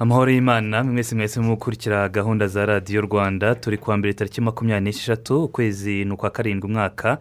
[0.00, 5.44] Amahoro y'imana mwese mwese mukurikira gahunda za radiyo rwanda turi kuwa mbere tariki makumyabiri n'esheshatu
[5.44, 7.18] ukwezi ni ukwa karindwi umwaka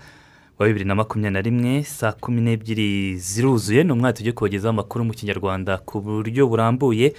[0.59, 5.05] wa bibiri na makumyabiri na rimwe saa kumi n'ebyiri ziruzuye ni umwaka tujya kubagezaho amakuru
[5.05, 7.13] mu kinyarwanda ku buryo burambuye.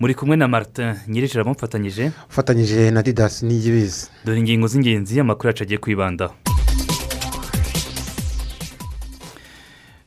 [0.00, 4.10] Muri kumwe na martin nyir'ijoro mufatanyije ufatanyije na didasi n'iyibizi.
[4.24, 6.34] Dore ingingo z'ingenzi amakuru yacu agiye kwibandaho.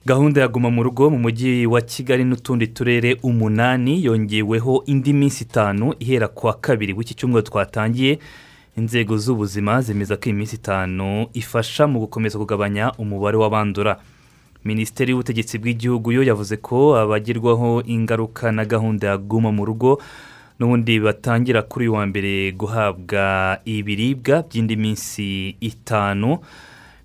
[0.10, 5.44] Gahunda ya guma mu rugo mu mujyi wa kigali n'utundi turere umunani yongeweho indi minsi
[5.44, 8.20] itanu ihera ku wa kabiri w'iki cyumweru twatangiye.
[8.78, 14.02] Inzego z'ubuzima zemeza ko iyi minsi itanu ifasha mu gukomeza kugabanya umubare w'abandura.
[14.66, 20.02] Minisiteri y'ubutegetsi bw'igihugu yo yavuze ko abagirwaho ingaruka na gahunda ya guma mu rugo
[20.60, 26.42] n'ubundi batangira kuri uyu wa mbere guhabwa ibiribwa by'indi minsi itanu.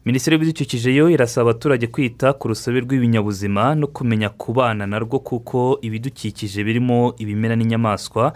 [0.05, 6.64] Minisiteri y'ibidukikije yo irasaba abaturage kwita ku rusobe rw'ibinyabuzima no kumenya kubana narwo kuko ibidukikije
[6.64, 8.32] birimo ibimera n'inyamaswa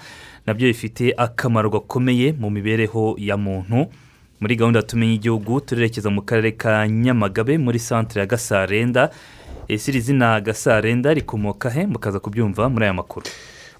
[0.46, 3.86] na byo bifite akamaro gakomeye mu mibereho ya muntu.
[4.41, 9.11] Muri gahunda tumenye igihugu turerekeza mu karere ka nyamagabe muri santire ya gasarenda.
[9.69, 11.86] Ese iri zina gasarenda rikomoka he?
[11.86, 13.27] Mukaza kubyumva muri aya makuru.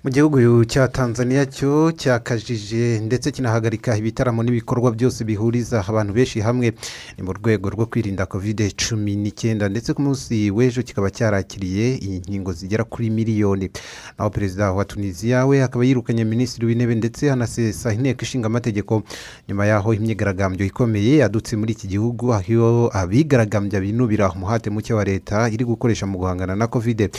[0.05, 6.73] Mu gihugu cya tanzania cyo cyakajije ndetse kinahagarika ibitaramo n'ibikorwa byose bihuriza abantu benshi hamwe.
[7.19, 12.53] Ni mu rwego rwo kwirinda kovide cumi n'icyenda ndetse ku munsi w'ejo kikaba cyarakiriye inkingo
[12.53, 13.71] zigera kuri miliyoni.
[14.19, 19.03] Naho perezida wa tunisiya we akaba yirukanye minisitiri w'intebe ndetse anasesa inteko ishinga amategeko
[19.49, 25.51] nyuma y'aho imyigaragambyo ikomeye yadutse muri iki gihugu aho abigaragambya binubira umuhate muke wa leta
[25.51, 27.11] iri gukoresha mu guhangana na kovide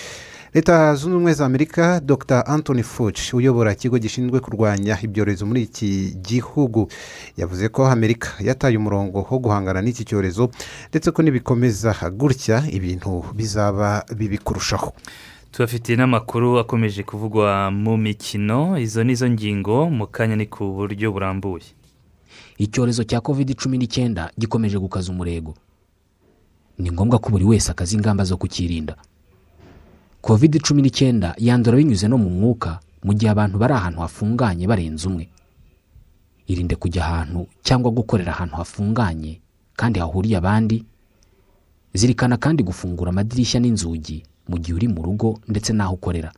[0.53, 2.43] leta zunze ubumwe za amerika dr.
[2.47, 6.87] Anthony fuch uyobora ikigo gishinzwe kurwanya ibyorezo muri iki gihugu
[7.37, 10.49] yavuze ko amerika yataye umurongo wo guhangana n'iki cyorezo
[10.89, 14.93] ndetse ko nibikomeza gutya ibintu bizaba bibi kurushaho.
[15.51, 18.77] Tubafitiye n'amakuru akomeje kuvugwa mu mikino.
[18.77, 21.65] Izo ni zo ngingo mu kanya ni ku buryo burambuye.
[22.57, 25.53] Icyorezo cya covid cumi n'icyenda gikomeje gukaza umurego.
[26.77, 28.95] Ni ngombwa ko buri wese akaza ingamba zo kukirinda.
[30.21, 35.07] Covid cumi n'icyenda yandura binyuze no mu mwuka mu gihe abantu bari ahantu hafunganye barenze
[35.07, 35.29] umwe.
[36.47, 39.39] Irinde kujya ahantu cyangwa gukorera ahantu hafunganye
[39.79, 40.83] kandi hahuriye abandi
[41.93, 46.31] zirikana kandi gufungura amadirishya n'inzugi mu gihe uri mu rugo ndetse n'aho ukorera.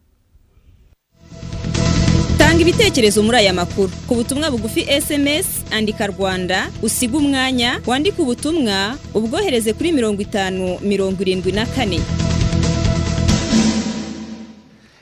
[2.37, 3.89] Tanga ibitekerezo muri aya makuru.
[4.07, 11.21] Ku butumwa bugufi esemesi andika rwanda usiga umwanya wandike ubutumwa ubwohereze kuri mirongo itanu mirongo
[11.21, 11.99] irindwi na kane.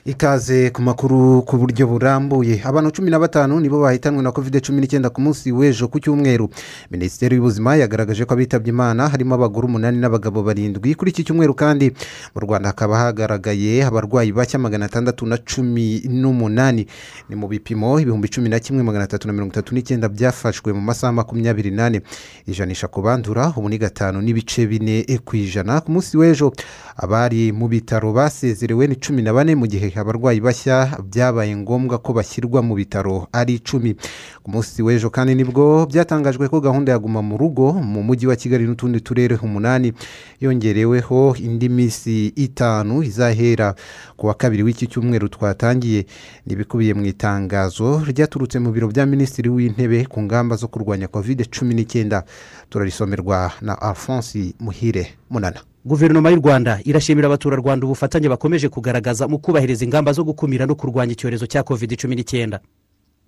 [0.09, 2.61] Ikaze ku makuru ku buryo burambuye.
[2.65, 6.49] Abantu cumi na batanu nibo bahitanwe na kovide cumi n'icyenda ku munsi w'ejo ku cyumweru.
[6.89, 10.95] Minisiteri y'ubuzima yagaragaje ko abitabye imana harimo abagore umunani n'abagabo barindwi.
[10.97, 11.93] Kuri iki cyumweru kandi
[12.33, 16.87] mu rwanda hakaba hagaragaye abarwayi bashya magana atandatu na cumi n'umunani.
[17.29, 20.81] Ni mu bipimo ibihumbi cumi na kimwe magana atatu na mirongo itatu n'icyenda byafashwe mu
[20.81, 22.01] masaha makumyabiri n'ane.
[22.49, 25.81] Ijanisha ku bandura ubu ni gatanu n'ibice bine ku ijana.
[25.85, 26.49] Ku munsi w'ejo
[26.97, 32.13] abari mu bitaro basezerewe ni cumi na bane mu gihe abarwayi bashya byabaye ngombwa ko
[32.13, 33.95] bashyirwa mu bitaro ari icumi.
[34.43, 38.27] Ku munsi w'ejo kandi ni bwo byatangajwe ko gahunda ya guma mu rugo mu mujyi
[38.27, 39.93] wa kigali n'utundi turere umunani
[40.41, 43.75] yongereweho indi minsi itanu izahera.
[44.17, 46.05] Ku wa kabiri w'iki cyumweru twatangiye
[46.45, 51.45] ni ibikubiye mu itangazo ryaturutse mu biro bya minisitiri w'intebe ku ngamba zo kurwanya kovide
[51.45, 52.23] cumi n'icyenda
[52.69, 55.68] turarisomerwa na alphonse muhire munana.
[55.85, 61.13] Guverinoma y'u rwanda irashimira abaturarwanda ubufatanye bakomeje kugaragaza mu kubahiriza ingamba zo gukumira no kurwanya
[61.13, 62.59] icyorezo cya covid cumi n'icyenda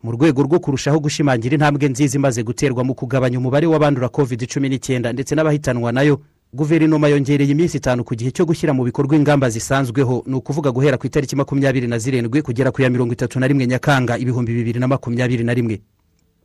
[0.03, 4.69] mu rwego rwo kurushaho gushimangira intambwe nziza imaze guterwa mu kugabanya umubare w'abandura covid cumi
[4.69, 6.19] n'icyenda ndetse n'abahitanwa na yo
[6.53, 10.23] guverinoma yongereye iminsi itanu ku gihe cyo gushyira mu bikorwa ingamba zisanzweho.
[10.27, 13.67] Ni ukuvuga guhera ku itariki makumyabiri na zirindwi kugera ku ya mirongo itatu na rimwe
[13.67, 15.79] nyakanga ibihumbi bibiri na makumyabiri na rimwe.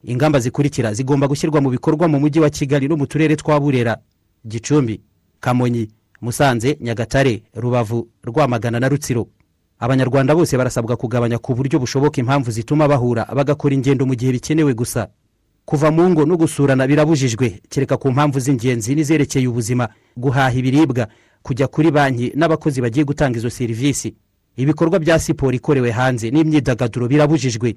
[0.07, 3.99] Ingamba zikurikira zigomba gushyirwa mu bikorwa mu mujyi wa kigali no mu turere twa burera.
[4.47, 5.01] Gicumbi.
[5.51, 5.89] Kamonyi
[6.21, 9.27] musanze nyagatare rubavu rwamagana na rutsiro.
[9.79, 14.75] Abanyarwanda bose barasabwa kugabanya ku buryo bushoboka impamvu zituma bahura bagakora ingendo mu gihe bikenewe
[14.75, 15.07] gusa.
[15.65, 17.61] Kuva mu ngo no gusurana birabujijwe.
[17.71, 19.89] Kereka ku mpamvu z'ingenzi n'izerekeye ubuzima
[20.19, 21.07] guhaha ibiribwa
[21.43, 24.15] kujya kuri banki n'abakozi bagiye gutanga izo serivisi.
[24.57, 27.77] Ibikorwa bya siporo ikorewe hanze n'imyidagaduro birabujijwe.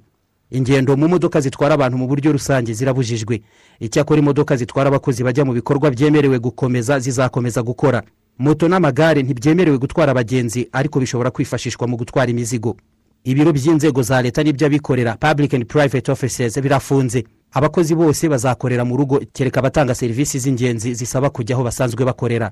[0.51, 3.41] Ingendo mu modoka zitwara abantu mu buryo rusange zirabujijwe.
[3.79, 8.03] Icyakora imodoka zitwara abakozi bajya mu bikorwa byemerewe gukomeza zizakomeza gukora.
[8.39, 12.77] Moto n'amagare ntibyemerewe gutwara abagenzi ariko bishobora kwifashishwa mu gutwara imizigo.
[13.23, 17.23] Ibiro by'inzego za leta n'iby'abikorera public and private offices birafunze.
[17.51, 22.51] Abakozi bose bazakorera mu rugo kereka abatanga serivisi z'ingenzi zisaba kujya aho basanzwe bakorera.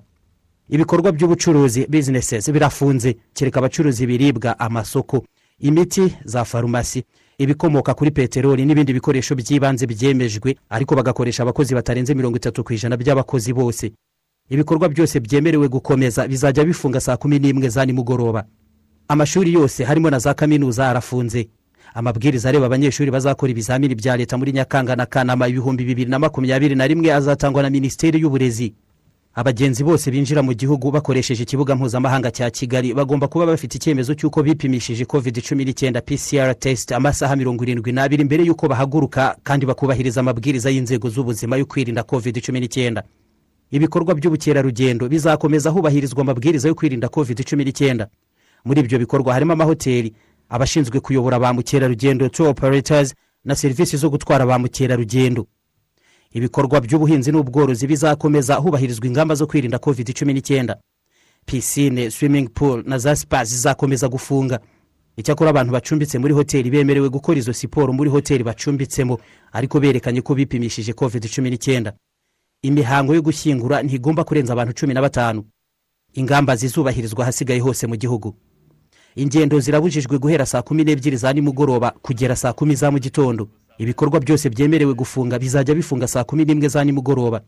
[0.69, 3.15] Ibikorwa by'ubucuruzi businesses birafunze.
[3.33, 5.23] Kereka abacuruza ibiribwa amasoko
[5.59, 7.03] imiti za farumasi
[7.47, 12.97] ibikomoka kuri peteroli n'ibindi bikoresho by'ibanze byemejwe ariko bagakoresha abakozi batarenze mirongo itatu ku ijana
[12.97, 13.91] by'abakozi bose.
[14.49, 18.45] Ibikorwa byose byemerewe gukomeza bizajya bifunga saa kumi n'imwe za nimugoroba.
[19.07, 21.49] Amashuri yose harimo na za kaminuza arafunze.
[21.93, 26.75] Amabwiriza areba abanyeshuri bazakora ibizamini bya leta muri nyakanga na kanama ibihumbi bibiri na makumyabiri
[26.75, 28.73] na rimwe azatangwa na minisiteri y'uburezi.
[29.41, 34.41] Abagenzi bose binjira mu gihugu bakoresheje ikibuga mpuzamahanga cya kigali bagomba kuba bafite icyemezo cy'uko
[34.43, 40.19] bipimishije covid cumi n'icyenda pcr test amasaha mirongo irindwi n'abiri mbere y'uko bahaguruka kandi bakubahiriza
[40.25, 43.03] amabwiriza y'inzego z'ubuzima yo kwirinda covid cumi n'icyenda.
[43.71, 48.07] Ibikorwa by'ubukerarugendo bizakomeza hubahirizwa amabwiriza yo kwirinda covid cumi n'icyenda.
[48.65, 50.13] Muri ibyo bikorwa harimo amahoteli
[50.49, 53.13] abashinzwe kuyobora ba mukerarugendo tour operators
[53.45, 55.45] na serivisi zo gutwara ba mukerarugendo.
[56.31, 60.77] Ibikorwa by'ubuhinzi n'ubworozi bizakomeza hubahirizwa ingamba zo kwirinda covid cumi n'icyenda
[61.45, 64.59] pisine swimming pool na za spa zizakomeza gufunga.
[65.17, 69.17] Icyakora abantu bacumbitse muri hoteli bemerewe gukora izo siporo muri hoteli bacumbitsemo
[69.51, 71.93] ariko berekanye ko bipimishije covid cumi n'icyenda
[72.61, 75.43] imihango yo gushyingura ntigomba kurenza abantu cumi na batanu.
[76.13, 78.35] Ingamba zizubahirizwa ahasigaye hose mu gihugu.
[79.15, 83.49] Ingendo zirabujijwe guhera saa kumi n'ebyiri za nimugoroba kugera saa kumi za mu gitondo.
[83.77, 87.41] Ibikorwa byose byemerewe gufunga bizajya bifunga saa kumi n'imwe za nimugoroba.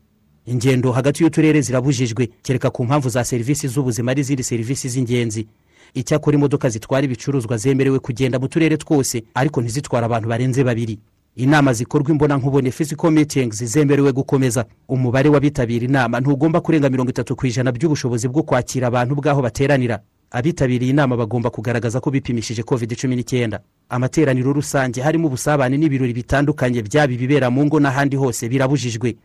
[0.46, 2.30] Ingendo hagati y'uturere zirabujijwe.
[2.42, 5.48] Kereka ku mpamvu za serivisi z'ubuzima n'izindi serivisi z'ingenzi.
[5.94, 11.00] Icyakora imodoka zitwara ibicuruzwa zemerewe kugenda mu turere twose ariko ntizitware abantu barenze babiri.
[11.36, 14.66] Inama zikorwa imbonankubone physical meetings zemerewe gukomeza.
[14.88, 20.00] Umubare w'abitabira inama ntugomba kurenga mirongo itatu ku ijana by'ubushobozi bwo kwakira abantu bw'aho bateranira.
[20.32, 23.60] Abitabiriye inama bagomba kugaragaza ko bipimishije covid cumi n'icyenda.
[23.90, 29.16] Amateraniro rusange harimo ubusabane n'ibirori bitandukanye byaba ibibera mu ngo n'ahandi hose birabujijwe.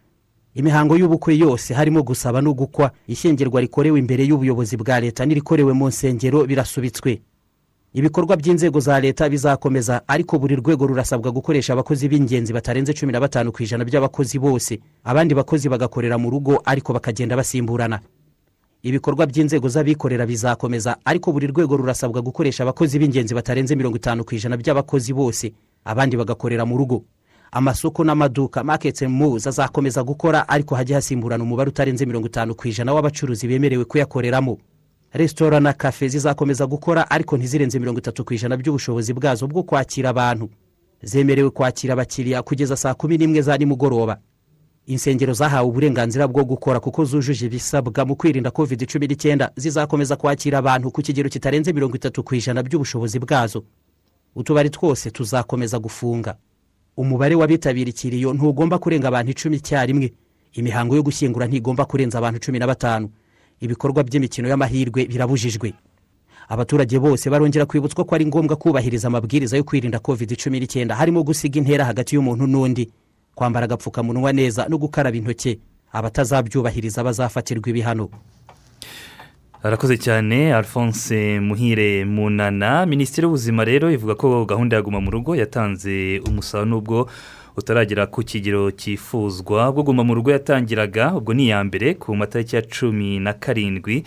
[0.55, 2.91] Imihango y'ubukwe yose harimo gusaba no gukwa.
[3.09, 7.21] Ishyingirwa rikorewe imbere y'ubuyobozi bwa leta n'irikorewe mu nsengero birasubitswe.
[7.95, 13.21] Ibikorwa by'inzego za leta bizakomeza ariko buri rwego rurasabwa gukoresha abakozi b'ingenzi batarenze cumi na
[13.21, 14.81] batanu ku ijana by'abakozi bose.
[15.05, 18.01] Abandi bakozi bagakorera mu rugo ariko bakagenda basimburana.
[18.85, 24.35] Ibikorwa by'inzego z'abikorera bizakomeza ariko buri rwego rurasabwa gukoresha abakozi b'ingenzi batarenze mirongo itanu ku
[24.35, 25.53] ijana by'abakozi bose
[25.85, 27.05] abandi bagakorera mu rugo.
[27.53, 32.93] Amasoko n'amaduka and malls azakomeza gukora ariko hajye hasimburana umubare utarenze mirongo itanu ku ijana
[32.93, 34.59] w'abacuruzi bemerewe kuyakoreramo.
[35.13, 40.11] Resitora na kafe zizakomeza gukora ariko ntizirenze mirongo itatu ku ijana by'ubushobozi bwazo bwo kwakira
[40.11, 40.51] abantu.
[41.03, 44.19] Zemerewe kwakira abakiriya kugeza saa kumi n'imwe za nimugoroba.
[44.87, 50.59] Insengero zahawe uburenganzira bwo gukora kuko zujuje ibisabwa mu kwirinda covid cumi n'icyenda zizakomeza kwakira
[50.59, 53.65] abantu ku kigero kitarenze mirongo itatu ku ijana by'ubushobozi bwazo.
[54.37, 56.37] Utubari twose tuzakomeza gufunga.
[56.97, 60.13] Umubare w'abitabira ikiriyo ntugomba kurenga abantu icumi icyarimwe.
[60.53, 63.09] Imihango yo gushyingura ntigomba kurenza abantu cumi na batanu.
[63.61, 65.73] Ibikorwa by'imikino y'amahirwe birabujijwe.
[66.49, 71.23] Abaturage bose barongera kwibutswa ko ari ngombwa kubahiriza amabwiriza yo kwirinda covid cumi n'icyenda harimo
[71.25, 72.91] gusiga intera hagati y'umuntu n'undi.
[73.35, 75.59] Kwambara agapfukamunwa neza no gukaraba intoki
[75.93, 78.09] abatazabyubahiriza bazafatirwa ibihano.
[79.63, 82.87] Arakoze cyane alphonse muhire munana.
[82.87, 87.09] Minisitiri w'ubuzima rero ivuga ko gahunda ya guma mu rugo yatanze umusaruro n'ubwo
[87.57, 89.73] utaragera ku kigero cyifuzwa.
[89.73, 94.05] Bwo guma mu rugo yatangiraga ubwo ni iya mbere ku matariki ya cumi na karindwi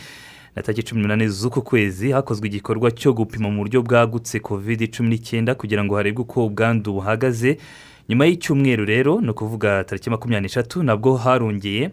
[0.55, 5.09] na tariki cumi n'umunani z'uku kwezi hakozwe igikorwa cyo gupima mu buryo bwagutse covid cumi
[5.09, 7.57] n'icyenda kugira ngo harebwe uko ubwandu buhagaze.
[8.09, 11.91] Nyuma y'icyumweru rero ni ukuvuga tariki makumyabiri n'eshatu nabwo harongeye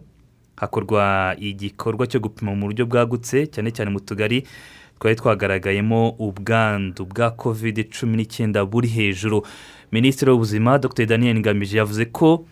[0.56, 4.47] hakorwa igikorwa cyo gupima mu buryo bwagutse cyane cyane mu tugari
[4.99, 9.42] twari twagaragayemo ubwandu bwa covid cumi n'icyenda buri hejuru.
[9.92, 11.06] Minisitiri w'ubuzima dr.
[11.06, 12.47] Daniel ngamije yavuze ko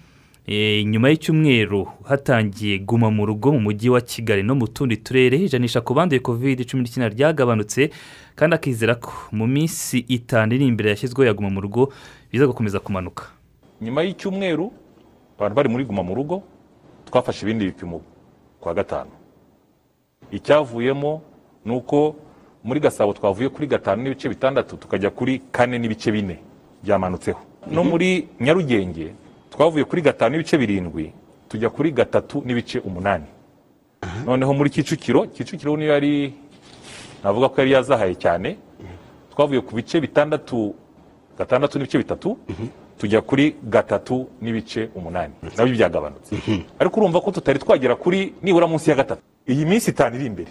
[0.85, 5.81] nyuma y'icyumweru hatangiye guma mu rugo mu mujyi wa kigali no mu tundi turere ijanisha
[5.81, 7.91] ku banduye covid cumi n'icyenda ryagabanutse
[8.35, 11.93] kandi akizera ko mu minsi itanu iri imbere yashyizweho ya guma mu rugo
[12.33, 13.31] biza gukomeza kumanuka.
[13.83, 14.71] Nyuma y'icyumweru
[15.39, 16.43] abantu bari muri guma mu rugo
[17.05, 18.01] twafashe ibindi bipimo
[18.61, 19.11] kwa gatanu.
[20.31, 21.23] Icyavuyemo
[21.65, 22.15] ni uko
[22.65, 26.39] muri gasabo twavuye kuri gatanu n'ibice bitandatu tukajya kuri kane n'ibice bine
[26.83, 27.41] byamanutseho.
[27.71, 29.15] No muri nyarugenge
[29.51, 31.13] twavuye kuri gatanu n'ibice birindwi
[31.49, 33.27] tujya kuri gatatu n'ibice umunani.
[34.27, 36.35] Noneho muri kicukiro kicukiro niyo yari
[37.25, 38.57] navuga ko yari yazahaye cyane.
[39.35, 40.75] Twavuye ku bice bitandatu
[41.39, 42.39] gatandatu n'ibice bitatu.
[43.03, 45.35] Tujya kuri gatatu n'ibice umunani.
[45.59, 46.39] Nabyo byagabanutse.
[46.81, 49.23] Ariko urumva ko tutari twagera kuri nibura munsi ya gatatu.
[49.49, 50.51] Iyi minsi itanu iri imbere.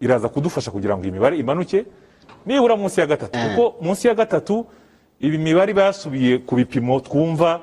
[0.00, 1.84] Iraza kudufasha kugira ngo iyi mibare imanuke
[2.46, 3.36] nibura munsi ya gatatu.
[3.36, 4.64] Kuko munsi ya gatatu
[5.20, 7.60] ibi mibare iba yasubiye ku bipimo twumva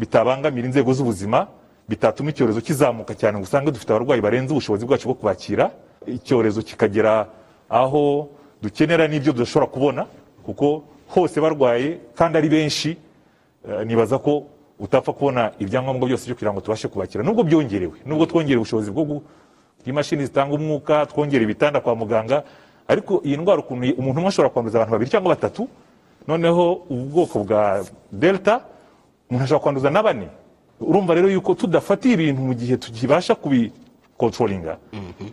[0.00, 1.46] bitabangamira inzego z'ubuzima
[1.88, 5.68] bitatuma icyorezo kizamuka cyane ngo usange dufite abarwayi barenze ubushobozi bwacu bwo kubakira.
[6.08, 7.28] Icyorezo kikagera
[7.68, 8.32] aho
[8.62, 10.02] dukenera n'ibyo tudashobora kubona
[10.40, 13.11] kuko hose barwaye kandi ari benshi eh,
[13.86, 14.44] nibaza ko
[14.80, 17.24] utapfa kubona ibyangombwa byose byo kugira ngo tubashe kubakira.
[17.24, 19.22] Nubwo byongerewe nubwo twongereye ubushobozi bwo
[19.82, 22.42] bw'imashini zitanga umwuka twongera ibitanda kwa muganga
[22.88, 25.68] ariko iyi ndwara ukuntu umuntu umwe ashobora kwanduza abantu babiri cyangwa batatu
[26.28, 28.60] noneho ubu bwoko bwa delta
[29.30, 30.28] umuntu ashobora kwanduza na bane.
[30.80, 33.34] Urumva rero yuko tudafatiye ibintu mu gihe tukibasha
[34.18, 34.78] kubikontorolinga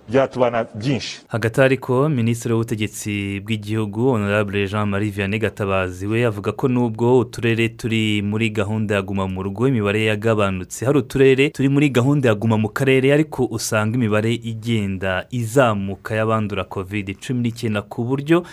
[0.09, 6.67] byatubana byinshi hagati ariko minisitiri w'ubutegetsi bw'igihugu honorable jean marie vianney gatabazi we avuga ko
[6.67, 10.85] nubwo uturere turi muri gahunda ya guma mu rugo imibare yagabanutse.
[10.85, 16.63] Hari uturere turi muri gahunda ya guma mu karere ariko usanga imibare igenda izamuka y'abandura
[16.63, 18.43] covid cumi n'icyenda ku buryo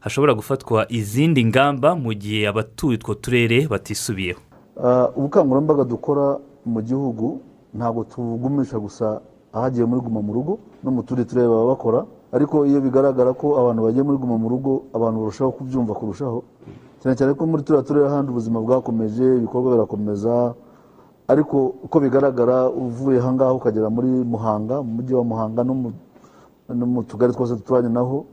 [0.00, 4.40] hashobora gufatwa izindi ngamba mu gihe abatuye utwo turere batisubiyeho.
[4.82, 7.40] Ah, ubukangurambaga dukora mu gihugu
[7.74, 9.20] ntabwo tugumisha gusa
[9.54, 12.04] ahagiye muri guma mu rugo no mu tundi turere baba bakora.
[12.34, 16.42] Ariko iyo bigaragara ko abantu bagiye muri guma mu rugo abantu barushaho kubyumva kurushaho.
[17.00, 20.54] Cyane cyane ko muri turiya turere ahandi ubuzima bwakomeje ibikorwa birakomeza.
[21.28, 21.56] Ariko
[21.86, 25.96] uko bigaragara uvuye aha ngaha ukagera muri muhanga mu mujyi wa muhanga no mu-
[26.68, 28.24] no mu tugari twose duturanye naho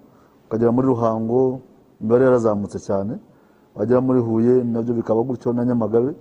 [0.49, 1.59] ukagera muri ruhango
[2.01, 3.13] imibare yarazamutse cyane.
[3.77, 6.11] Wagera muri huye na byo bikaba gutyo na nyamagabe.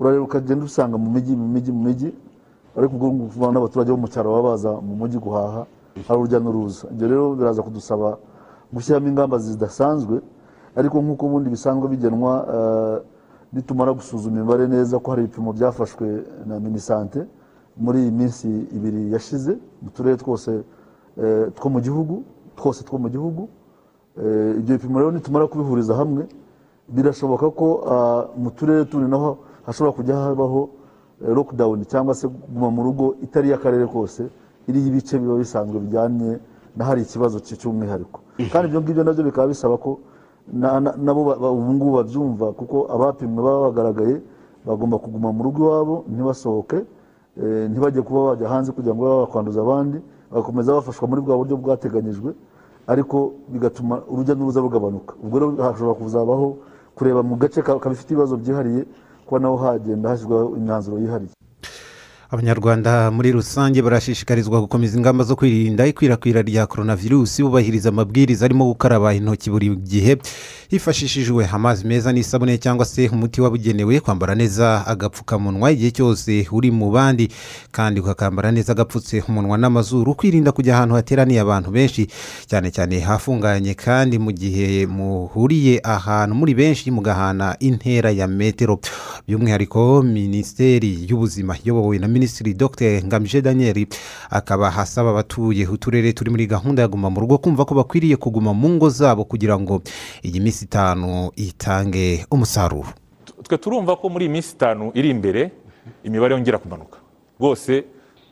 [0.00, 2.08] Urareba ukagenda usanga mu mijyi mu mijyi mu mijyi
[2.78, 5.66] ariko ubwo n'abaturage bo mu cyaro baba baza mu mujyi guhaha
[6.06, 6.86] hari urujya n'uruza.
[6.94, 8.18] Ibyo rero biraza kudusaba
[8.72, 10.20] gushyiramo ingamba zidasanzwe
[10.78, 12.96] ariko nk'uko ubundi bisanzwe bigenwa eh,
[13.52, 16.06] nitumara gusuzuma imibare neza ko hari ibipimo byafashwe
[16.46, 17.26] na minisante
[17.76, 20.50] muri iyi minsi ibiri yashize mu turere twose
[21.22, 22.22] eh, two mu gihugu
[22.56, 23.48] twose two mu gihugu.
[24.18, 26.26] Eh, ibyo bipimo rero nitumara kubihuriza hamwe
[26.88, 30.68] birashoboka ko ah, mu turere tundi naho hashobora kujya habaho eh,
[31.20, 34.28] lockdown cyangwa se guma mu rugo itari iy'akarere kose
[34.68, 36.38] iriho ibice biba bisanzwe bijyanye
[36.76, 38.20] na hari ikibazo cy- cy'umwihariko.
[38.52, 39.98] Kandi ibyo ngibyo na byo bikaba bisaba ko
[40.52, 44.22] na- na- nabo ubu ngubu babyumva kuko abapimwe baba bagaragaye
[44.66, 46.78] bagomba kuguma mu rugo iwabo ntibasohoke
[47.38, 49.98] eh, ntibajye kuba bajya hanze kugira ngo babe bakwanduza abandi
[50.30, 52.30] bagakomeza bafashwa muri bwa buryo bwateganyijwe
[52.86, 55.12] ariko bigatuma urujya n'uruza rugabanuka.
[55.22, 56.56] Ubwo rero hashobora kuzabaho
[56.94, 58.86] kureba mu gace ka- kabifite ibibazo byihariye
[59.28, 61.30] kuba naho hagenda hashyirwaho imyanzuro yihariye.
[62.30, 69.14] Abanyarwanda muri rusange barashishikarizwa gukomeza ingamba zo kwirinda ikwirakwira rya coronavirus bubahiriza amabwiriza arimo gukaraba
[69.14, 70.16] intoki buri gihe.
[70.68, 76.90] Hifashishijwe amazi meza n'isabune cyangwa se umuti wabugenewe kwambara neza agapfukamunwa igihe cyose uri mu
[76.90, 77.28] bandi
[77.72, 82.06] kandi ukakambara neza agapfutse umunwa n'amazuru kwirinda kujya ahantu hateraniye abantu benshi
[82.46, 88.80] cyane cyane hafunganye kandi mu gihe muhuriye ahantu muri benshi mugahana intera ya metero.
[89.28, 93.02] By'umwihariko minisiteri y'ubuzima iyobowe na minisitiri dr.
[93.04, 93.86] Ngamije daniel
[94.30, 98.54] akaba asaba abatuye uturere turi muri gahunda ya guma mu rugo kumva ko bakwiriye kuguma
[98.54, 99.82] mu ngo zabo kugira ngo
[100.22, 102.88] iyi minsi itanu itange umusaruro.
[103.42, 105.50] Twe turumva ko muri iyi minsi itanu iri imbere
[106.04, 106.98] imibare yongera kumanuka.
[107.40, 107.84] Rwose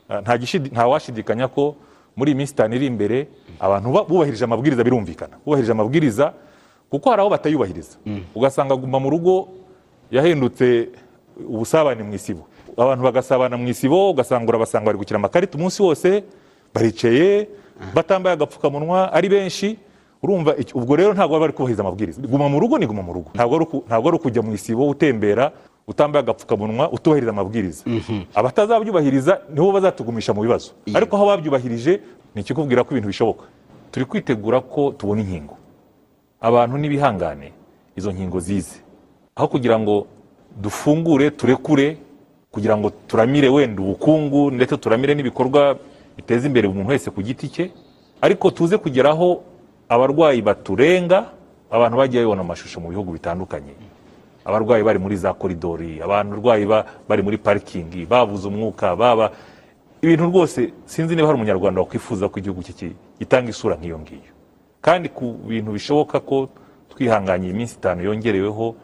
[0.09, 1.77] ah, nta gishidi- nta washidikanya ko
[2.17, 3.29] muri iyi minsi itanu iri imbere
[3.61, 5.37] abantu ba- bubahirije amabwiriza birumvikana.
[5.45, 6.33] Bubahirije amabwiriza
[6.91, 7.97] kuko hari aho batayubahiriza.
[8.35, 9.49] Ugasanga guma mu rugo
[10.11, 10.89] yahindutse
[11.49, 12.47] ubusabane mu isibo.
[12.77, 16.25] Abantu bagasabana mu isibo ugasanga urabasanga bari gukina amakarita umunsi wose
[16.75, 17.49] baricaye
[17.95, 19.79] batambaye agapfukamunwa ari benshi.
[20.27, 22.19] Urumva ubwo rero ntabwo baba bari kubahiriza amabwiriza.
[22.27, 23.31] Guma mu rugo ni guma mu rugo.
[23.35, 25.53] Ntabwo ari uku- ntabwo ari ukujya mu isibo utembera
[25.87, 27.85] utambaye agapfukamunwa utubahiriza amabwiriza.
[28.35, 30.71] Abatazabyubahiriza nibo bazatugumisha mu bibazo.
[30.95, 32.01] Ariko aho babyubahirije
[32.35, 33.45] ni ikikubwira ko ibintu bishoboka.
[33.91, 35.57] Turi kwitegura ko tubona inkingo.
[36.41, 37.53] Abantu n'ibihangane
[37.97, 38.77] izo nkingo zize.
[39.37, 40.07] Aho kugira ngo
[40.61, 41.97] dufungure turekure
[42.51, 45.77] kugira ngo turamire wenda ubukungu ndetse turamire n'ibikorwa
[46.17, 47.71] biteza imbere umuntu wese ku giti cye
[48.21, 49.41] ariko tuze kugeraho
[49.89, 51.31] abarwayi baturenga
[51.71, 53.75] abantu bagiye babibona amashusho mu bihugu bitandukanye.
[54.45, 59.31] Abarwayi bari muri za koridori abarwayi ba- bari muri parikingi babuze umwuka baba
[60.03, 62.63] ibintu rwose sinzi niba hari umunyarwanda wakwifuza ko igihugu
[63.19, 64.33] gitanga isura nk'iyo ngiyo.
[64.81, 66.49] Kandi ku bintu bishoboka ko
[66.95, 68.75] twihanganye iyi minsi itanu yongereweho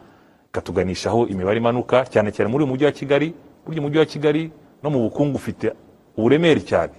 [0.51, 3.27] ikatuganishaho imibare imanuka cyane cyane muri uyu mujyi wa kigali
[3.65, 4.43] burya umujyi wa kigali
[4.83, 5.71] no mu bukungu ufite
[6.17, 6.93] uburemere cyane.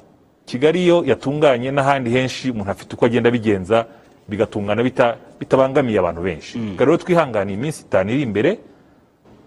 [0.47, 3.87] Kigali yo yatunganye n'ahandi henshi umuntu afite uko agenda abigenza
[4.29, 6.59] bigatungana bita- bitabangamiye abantu benshi.
[6.59, 8.51] Reka rero twihanganiye iminsi itanu iri imbere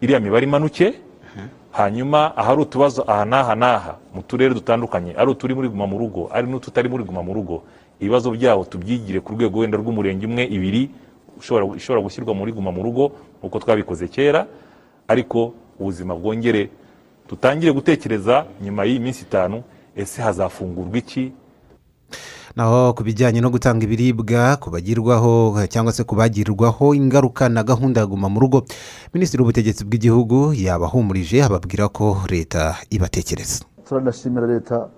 [0.02, 0.94] iriya mibare imanuke
[1.72, 6.30] hanyuma ahari utubazo aha n'aha n'aha mu turere dutandukanye ari uturi muri guma mu rugo
[6.34, 7.64] ari n'ututari muri guma mu rugo
[8.02, 10.90] ibibazo byabo tubyigire ku rwego wenda rw'umurenge umwe ibiri
[11.78, 14.46] ishobora gushyirwa muri guma mu rugo nk'uko twabikoze kera
[15.08, 16.70] ariko ubuzima bwongere
[17.30, 19.62] dutangire gutekereza nyuma y'iyi minsi itanu
[19.98, 21.34] ese hazafungurwa iki?
[22.56, 28.02] Naho ku bijyanye no gutanga ibiribwa ku bagirwaho cyangwa se ku bagirwaho ingaruka na gahunda
[28.02, 28.64] ya guma mu rugo
[29.14, 33.62] minisitiri w'ubutegetsi bw'igihugu yabahumurije ababwira ko leta ibatekereza.
[33.86, 34.90] Turanashimira leta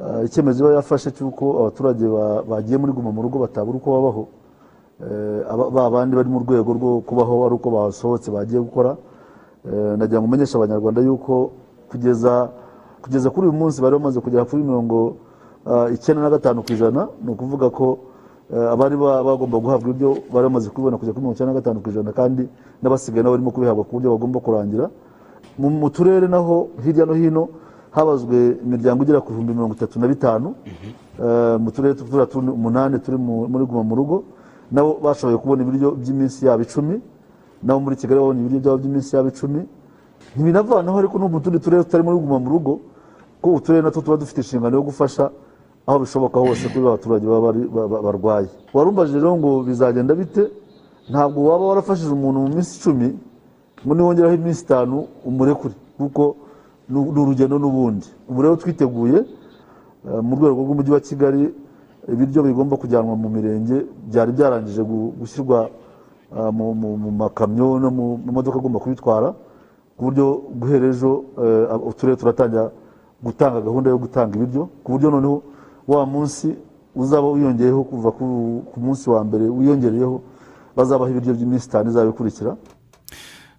[0.00, 4.22] eh, icyemezo iba yafashe cy'uko abaturage ba- bagiye muri guma mu rugo batabura uko babaho.
[5.00, 8.96] Eh, aba- ba bandi bari mu rwego rwo kubaho ari uko basohotse bagiye gukora.
[9.64, 11.52] Eh, nagira ngo umenyeshe abanyarwanda yuko
[11.88, 12.52] kugeza
[13.02, 15.16] kugeza kuri uyu munsi bari bamaze kugera kuri mirongo
[15.66, 17.08] ah, icyenda na gatanu ku ijana.
[17.24, 17.98] Ni ukuvuga ko
[18.52, 21.80] eh, abari ba- bagomba guhabwa ibyo bari bamaze kubibona kugera kuri mirongo icyenda na gatanu
[21.80, 22.42] ku ijana kandi
[22.82, 24.90] n'abasigaye nabo barimo kubihabwa ku buryo bagomba kurangira.
[25.58, 27.48] Mu turere naho hirya no hino
[27.90, 30.54] habazwe imiryango igera ku bihumbi mirongo itatu na bitanu.
[31.20, 34.16] Eh, mu turere turiya turi umunani turi mu- muri guma mu rugo.
[34.72, 37.00] Nabo bashoboye kubona ibiryo by'iminsi yabo icumi.
[37.62, 39.60] Nabo muri kigali babona ibiryo byabo by'iminsi yabo icumi.
[40.36, 42.72] Ntibinavanaho ariko no mu tundi turere tutari muri guma mu rugo
[43.42, 45.30] ko uturere natwo tuba dufite inshingano yo gufasha
[45.86, 48.48] aho bishoboka hose kuri ba baturage baba barwaye.
[48.74, 50.50] Warumbajije rero ngo bizagenda bite?
[51.10, 53.08] Ntabwo waba warafashije umuntu mu minsi icumi
[53.84, 56.36] ngo niwongeraho iminsi itanu umurekure kuko
[56.88, 58.06] ni urugendo n'ubundi.
[58.28, 59.18] Ubu rero twiteguye
[60.06, 61.42] eh, mu rwego rw'umujyi wa kigali
[62.12, 65.68] ibiryo bigomba kujyanwa mu mirenge byari byarangije gu- gushyirwa
[66.36, 66.74] ah, mu-
[67.18, 69.34] makamyo no mu modoka agomba kubitwara
[69.96, 70.26] ku buryo
[70.60, 72.70] guhera ejo eh, uturere turatangira
[73.22, 75.42] gutanga gahunda yo gutanga ibiryo ku buryo noneho
[75.88, 76.54] wa munsi
[76.94, 80.22] uzaba wiyongeyeho kuva ku munsi wa mbere wiyongereyeho
[80.76, 82.56] bazabaha ibiryo by'iminsi itanu izaba ikurikira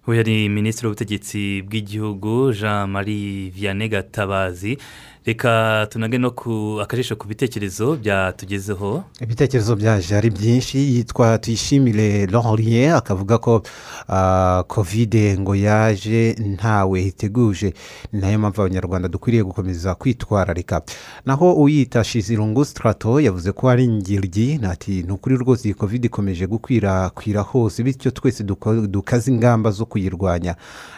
[0.06, 4.78] uyu yari minisitiri w'ubutegetsi bw'igihugu jean marie vianney gatabazi.
[5.26, 9.04] Reka tunage no ku akajisho ku bitekerezo byatugezeho.
[9.20, 13.62] Ibitekerezo byaje ari byinshi yitwa tuyishimire laurien akavuga ko
[14.08, 17.74] ah, kovide ngo yaje ntawe iteguje
[18.12, 20.82] ni na yo mpamvu abanyarwanda dukwiriye gukomeza kwitwararika.
[21.26, 26.46] Naho uyita shizirungu sitarato yavuze ko ari ingiryi ati ni ukuri rwose iyi kovide ikomeje
[26.46, 28.44] gukwirakwira hose bityo twese
[28.88, 30.56] dukaze ingamba zo kuyirwanya.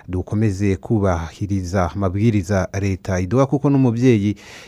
[0.08, 4.13] Dukomeze kubahiriza amabwiriza leta iduha kuko n'umubyeyi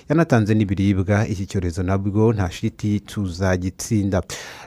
[0.08, 1.26] yanatanze n'ibiribwa.
[1.28, 4.22] Iki cyorezo nabwo nta shiti tuzagitsinda.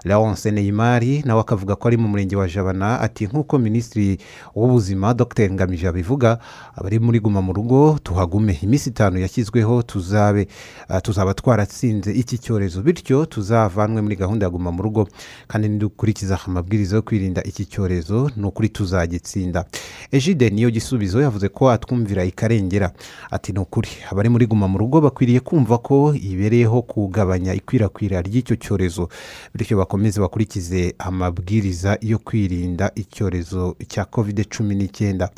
[0.06, 4.18] Leonce neyimari nawe akavuga ko ari mu murenge wa jabana ati nk'uko minisitiri
[4.56, 5.52] w'ubuzima dr.
[5.52, 6.40] Ngamije abivuga
[6.76, 8.60] abari muri guma mu rugo tuhagume.
[8.62, 10.48] Iminsi itanu yashyizweho tuzabe
[10.88, 15.08] ah, tuzaba twaratsinze iki cyorezo bityo tuzavanwe muri gahunda ya guma mu rugo.
[15.48, 19.66] Kandi nidukurikiza amabwiriza yo kwirinda iki cyorezo ni ukuri tuzagitsinda.
[20.12, 22.92] Ejide niyo gisubizo yavuze ko atwumvira ikarengera.
[23.32, 28.56] Ati ni ukuri abari muri guma mu rugo bakwiriye kumva ko ibereyeho kugabanya ikwirakwira ry'icyo
[28.56, 29.10] cyorezo.
[29.56, 35.30] Bityo bakomeze bakurikize amabwiriza yo kwirinda icyorezo cya kovide cumi n'icyenda.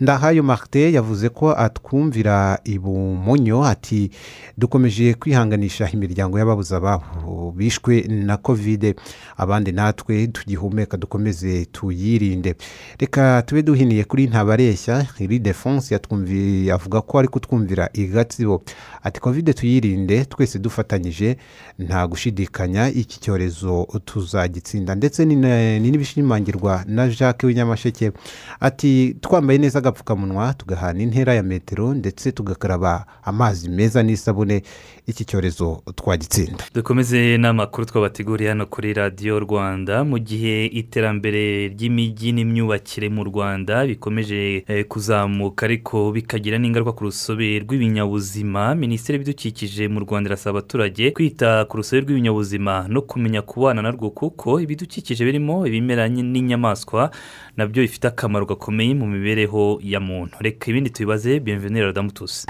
[0.00, 4.10] Ndahayo marite yavuze ko atwumvira ibumonyo ati
[4.58, 8.94] dukomeje kwihanganisha imiryango y'ababuze ababo bishwe na kovide
[9.36, 12.54] abandi natwe tugihumeka dukomeze tuyirinde.
[12.98, 15.06] Reka tube duhiniye kuri ntabareshya.
[15.18, 18.62] Iri defonse yatwumviye avuga ko ari kutwumvira igatsibo
[19.02, 21.36] ati kovide tuyirinde twese dufatanyije.
[21.78, 24.94] Nta gushidikanya iki cyorezo tuzagitsinda.
[24.94, 25.36] Ndetse ni
[25.80, 28.12] n'ibishimangirwa na jacques w'inyamasheke.
[28.60, 34.62] Ati twambaye neza agapfukamunwa tugahana intera ya metero ndetse tugakaraba amazi meza n'isabune.
[35.06, 36.64] Iki cyorezo twagitsinda.
[36.74, 40.04] Dukomeze n'amakuru twabateguriye hano kuri radiyo rwanda.
[40.04, 47.58] Mu gihe iterambere ry'imijyi n'imyubakire mu rwanda bikomeje eh, kuzamuka ariko bikagira n'ingaruka ku rusobe
[47.58, 54.10] rw'ibinyabuzima minisiteri y'ibidukikije mu rwanda irasaba abaturage kwita ku rusobe rw'ibinyabuzima no kumenya kubana narwo
[54.10, 57.10] kuko ibidukikije birimo ibimera n'inyamaswa
[57.56, 60.36] na byo bifite akamaro gakomeye mu mibereho ya muntu.
[60.40, 62.46] Reka ibindi tubibaze bienvenue radamutusi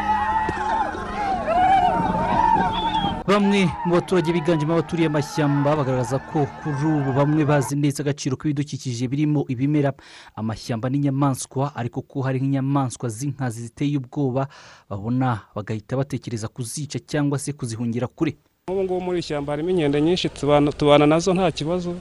[3.30, 9.06] bamwe mu baturage biganjemo abaturiye amashyamba bagaragaza ko kuri ubu bamwe bazi neza agaciro k'ibidukikije
[9.08, 9.92] birimo ibimera.
[10.34, 14.48] Amashyamba n'inyamaswa ariko ko hari nk'inyamaswa z'inkazi ziteye ubwoba
[14.90, 18.34] babona bagahita batekereza kuzica cyangwa se kuzihungira kure.
[18.66, 21.94] Nk'ubu ngubu muri ishyamba harimo inkende nyinshi tubana tubana na zo nta kibazo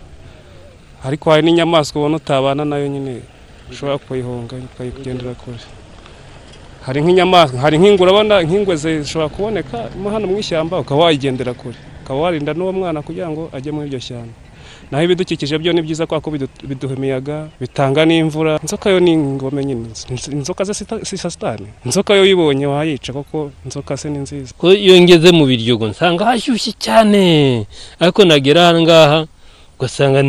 [1.05, 3.21] ariko hari n'inyamaswa ubona utabana na yo nyine.
[3.71, 5.59] Ushobora kuyihunga ukayigendera kure.
[6.85, 9.77] Hari nk'inyamaswa hari nk'ingwe urabona nk'ingwe zishobora kuboneka
[10.13, 11.75] hano mu ishyamba ukaba wayigendera kure.
[12.03, 14.33] Ukaba warinda n'uwo mwana kugira ngo ajye muri iryo shyamba.
[14.89, 18.57] Naho ibidukikije byo ni byiza kubera ko bidu- biduha imiyaga bitanga n'imvura.
[18.63, 19.85] Inzoka yo ni ingome nyine.
[20.09, 24.49] Inz- inzoka si sasitani inzoka yo uyibonye wayica kuko inzoka se ni nziza.
[24.57, 27.21] Ko iyo ngeze mu biryogo nsanga hashyushye cyane
[28.01, 29.19] ariko nagera aha ngaha
[29.77, 30.23] ugasanga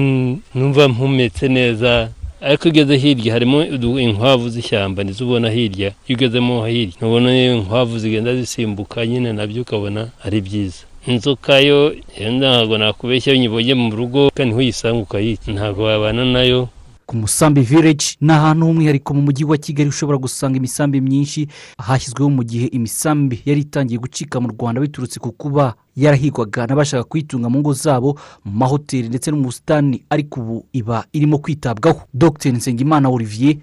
[0.54, 2.12] numva mpumetse neza.
[2.40, 3.58] Ariko iyo ugeze hirya harimo
[4.00, 5.88] inkwavu z'ishyamba nizo ubona hirya.
[6.06, 10.82] Iyo ugezemo hirya ntubona inkwavu zigenda zisimbuka nyine na byo ukabona ari byiza.
[11.06, 11.94] Inzoka yo
[12.38, 15.48] ntabwo nakubeshya nyibonye mu rugo kandi ntuyisanga ukayica.
[15.52, 16.68] Ntabwo wabana na yo.
[17.10, 18.16] Ku musambi village.
[18.20, 21.48] Ni ahantu h'umwihariko mu mujyi wa kigali ushobora gusanga imisambi myinshi.
[21.78, 27.50] Hashyizweho mu gihe imisambi yari itangiye gucika mu rwanda biturutse ku kuba yarahigwaga n'abashaka kuyitunga
[27.50, 32.00] mu ngo zabo mu mahoteli ndetse no mu busitani ariko ubu iba irimo kwitabwaho.
[32.14, 32.52] Dr.
[32.52, 33.56] Nsengimana olivier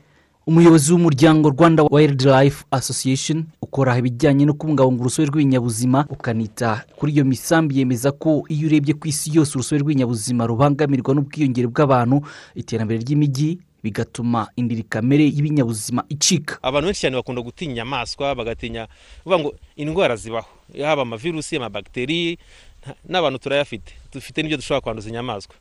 [0.47, 7.79] umuyobozi w'umuryango rwanda wildlife association ukora ibijyanye no kubungabunga urusobe rw'ibinyabuzima ukanita kuri iyo misambi
[7.79, 12.17] yemeza ko iyo urebye ku isi yose urusobe rw'ibinyabuzima rubangamirwa n'ubwiyongere bw'abantu
[12.55, 16.57] iterambere ry'imijyi bigatuma indiri kamere y'ibinyabuzima icika.
[16.63, 18.87] Abantu benshi cyane bakunda gutinya inyamaswa bagatinya
[19.23, 22.39] kuvuga ngo indwara zibaho yaba amavirusi amabagiteri
[23.09, 23.91] n'abantu turayafite.
[24.13, 25.55] Dufite n'ibyo dushobora kwanduza inyamaswa.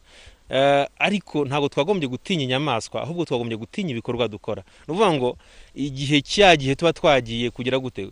[0.99, 4.63] Ariko ntabwo twagombye gutinya inyamaswa ahubwo twagombye gutinya ibikorwa dukora.
[4.87, 5.31] Ni ukuvuga ngo
[5.75, 8.11] igihe cya gihe tuba twagiye kugira gute?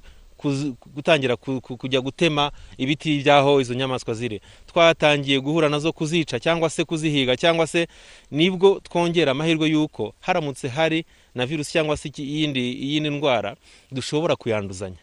[0.95, 6.37] Gutangira ku- ku- kujya gutema ibiti by'aho izo nyamaswa ziri twatangiye guhura na zo kuzica
[6.41, 7.87] cyangwa se kuzihiga cyangwa se
[8.31, 13.57] ni bwo twongera amahirwe y'uko haramutse hari na virusi cyangwa se iyindi ndwara
[13.91, 15.01] dushobora kuyanduzanya.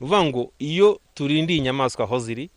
[0.00, 2.48] Ni ukuvuga ngo iyo turindiye inyamaswa aho ziri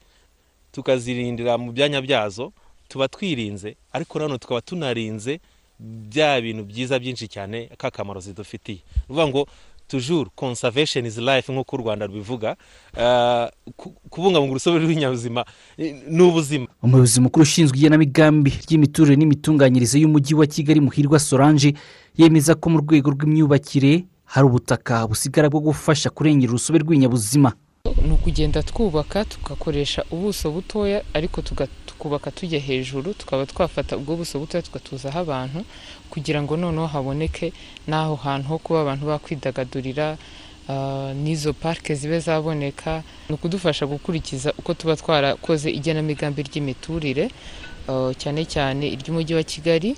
[0.72, 2.54] tukazirindira mu byanya byazo
[2.94, 5.40] tuba twirinze ariko nanone tukaba tunarinze
[5.80, 8.78] bya bintu byiza byinshi cyane k'akamaro zidufitiye.
[8.86, 9.42] Ni ukuvuga ngo
[9.88, 12.56] tujuru conservation is life nk'uko u rwanda rubivuga
[12.98, 15.46] eh, ku- kubungabunga urusobe rw'ibinyabuzima
[15.78, 16.68] eh, ni ubuzima.
[16.84, 21.74] Umuyobozi mukuru ushinzwe igenamigambi ry'imiturire n'imitunganyirize y'umujyi wa kigali muhirwa solange
[22.18, 27.54] yemeza ko mu rwego rw'imyubakire hari ubutaka busigara bwo gufasha kurengera urusobe rw'ibinyabuzima.
[28.04, 31.42] Ni ukugenda twubaka tugakoresha ubuso butoya ariko
[31.86, 35.64] tukubaka tujya hejuru tukaba twafata ubwo buso butoya tugatuzaho abantu
[36.10, 37.54] kugira ngo noneho haboneke
[37.88, 40.18] n'aho hantu ho kuba abantu bakwidagadurira
[40.70, 43.04] ah, n'izo parike zibe zaboneka.
[43.30, 47.30] Ni ukudufasha gukurikiza uko tuba twarakoze igenamigambi ry'imiturire
[47.88, 49.96] ah, cyane cyane iry'umujyi wa kigali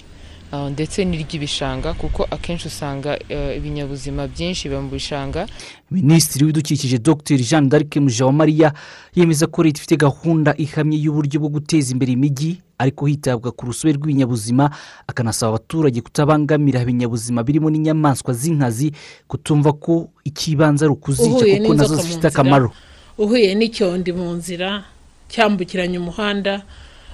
[0.69, 5.47] ndetse n'iry'ibishanga kuko akenshi usanga ah, ibinyabuzima byinshi biba mu bishanga.
[5.91, 7.37] Minisitiri w'ibidukikije dr.
[7.37, 8.73] Jean d'arc mujawamariya
[9.15, 13.93] yemeza ko leta ifite gahunda ihamye y'uburyo bwo guteza imbere imijyi ariko hitabwa ku rusobe
[13.93, 14.69] rw'ibinyabuzima
[15.07, 18.91] akanasaba abaturage kutabangamira ibinyabuzima birimo n'inyamaswa z'inkazi
[19.27, 22.29] kutumva ko icy'ibanze ari ukuzica kuko na zo zifite nzira.
[22.33, 22.69] akamaro.
[23.17, 24.83] Uhuye n'icyondi mu nzira
[25.31, 26.61] cyambukiranya umuhanda.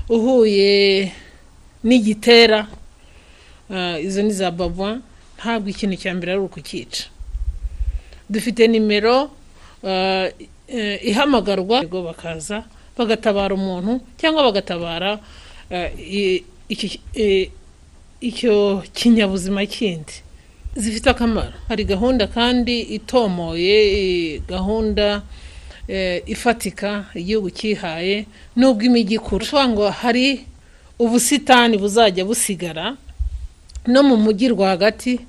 [0.10, 1.12] Uhuye
[1.84, 2.81] n'igitera ah,
[4.04, 5.00] izo ni za babwa
[5.38, 7.04] ntabwo ikintu cya mbere ari ukucyica
[8.30, 9.32] dufite nimero
[9.84, 10.28] ah,
[10.68, 11.84] eh, ihamagarwa.
[11.84, 12.64] Bakaza
[12.98, 15.20] bagatabara umuntu cyangwa bagatabara
[15.70, 16.42] eh,
[18.22, 20.14] icyo kinyabuzima kindi.
[20.76, 21.54] Zifite akamaro.
[21.68, 25.22] Hari gahunda kandi itomoye eh, gahunda
[25.88, 30.46] eh, ifatika igihugu cyihaye nubwo imijyi ikura ngo hari
[31.00, 32.96] ubusitani buzajya busigara
[33.88, 35.20] no mu mujyi rwagati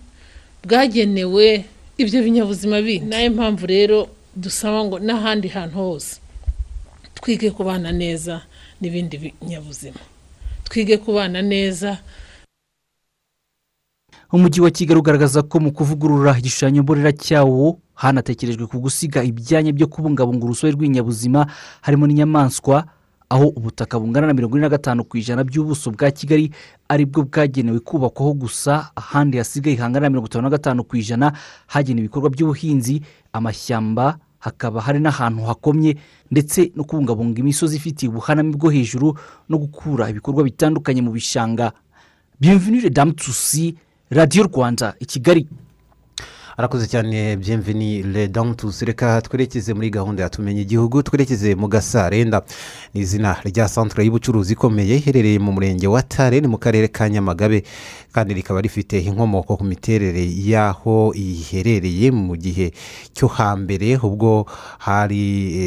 [0.64, 1.64] bwagenewe
[1.98, 3.06] ibyo binyabuzima bindi.
[3.06, 6.20] Nayo mpamvu rero dusaba ngo n'ahandi hantu hose.
[7.14, 8.42] Twige kubana neza
[8.80, 9.98] n'ibindi binyabuzima.
[10.64, 11.98] Twige kubana neza.
[14.32, 19.86] Umujyi wa kigali ugaragaza ko mu kuvugurura igishushanyo mbonera cyawo hanatekerejwe ku gusiga ibyanya byo
[19.86, 21.46] kubungabunga urusobe rw'ibinyabuzima
[21.84, 22.88] harimo n'inyamaswa
[23.32, 26.52] aho ubutaka bungana na mirongo ine na gatanu ku ijana by'ubuso bwa kigali
[26.88, 31.32] ari bwo bwagenewe kubakwaho gusa ahandi hasigaye hangana na mirongo itanu na gatanu ku ijana
[31.66, 33.00] hagenewe ibikorwa by'ubuhinzi
[33.32, 35.96] amashyamba hakaba hari n'ahantu hakomye
[36.30, 39.16] ndetse no kubungabunga imisozi ifitiye ubuhaname bwo hejuru
[39.48, 41.72] no gukura ibikorwa bitandukanye mu bishanga.
[42.40, 43.74] Bienvenue damu tusi
[44.10, 45.48] radiyo rwanda i kigali.
[46.56, 52.42] Arakoze cyane byemveni redamutusi reka twerekeze muri gahunda ya tumenya igihugu twerekeze mu gasarenda.
[52.94, 57.08] Ni izina rya santire y'ubucuruzi ikomeye iherereye mu murenge wa tare ni mu karere ka
[57.08, 57.62] nyamagabe
[58.12, 62.72] kandi rikaba rifite inkomoko ku miterere y'aho iherereye mu gihe
[63.16, 64.44] cyo hambere ubwo
[64.78, 65.22] hari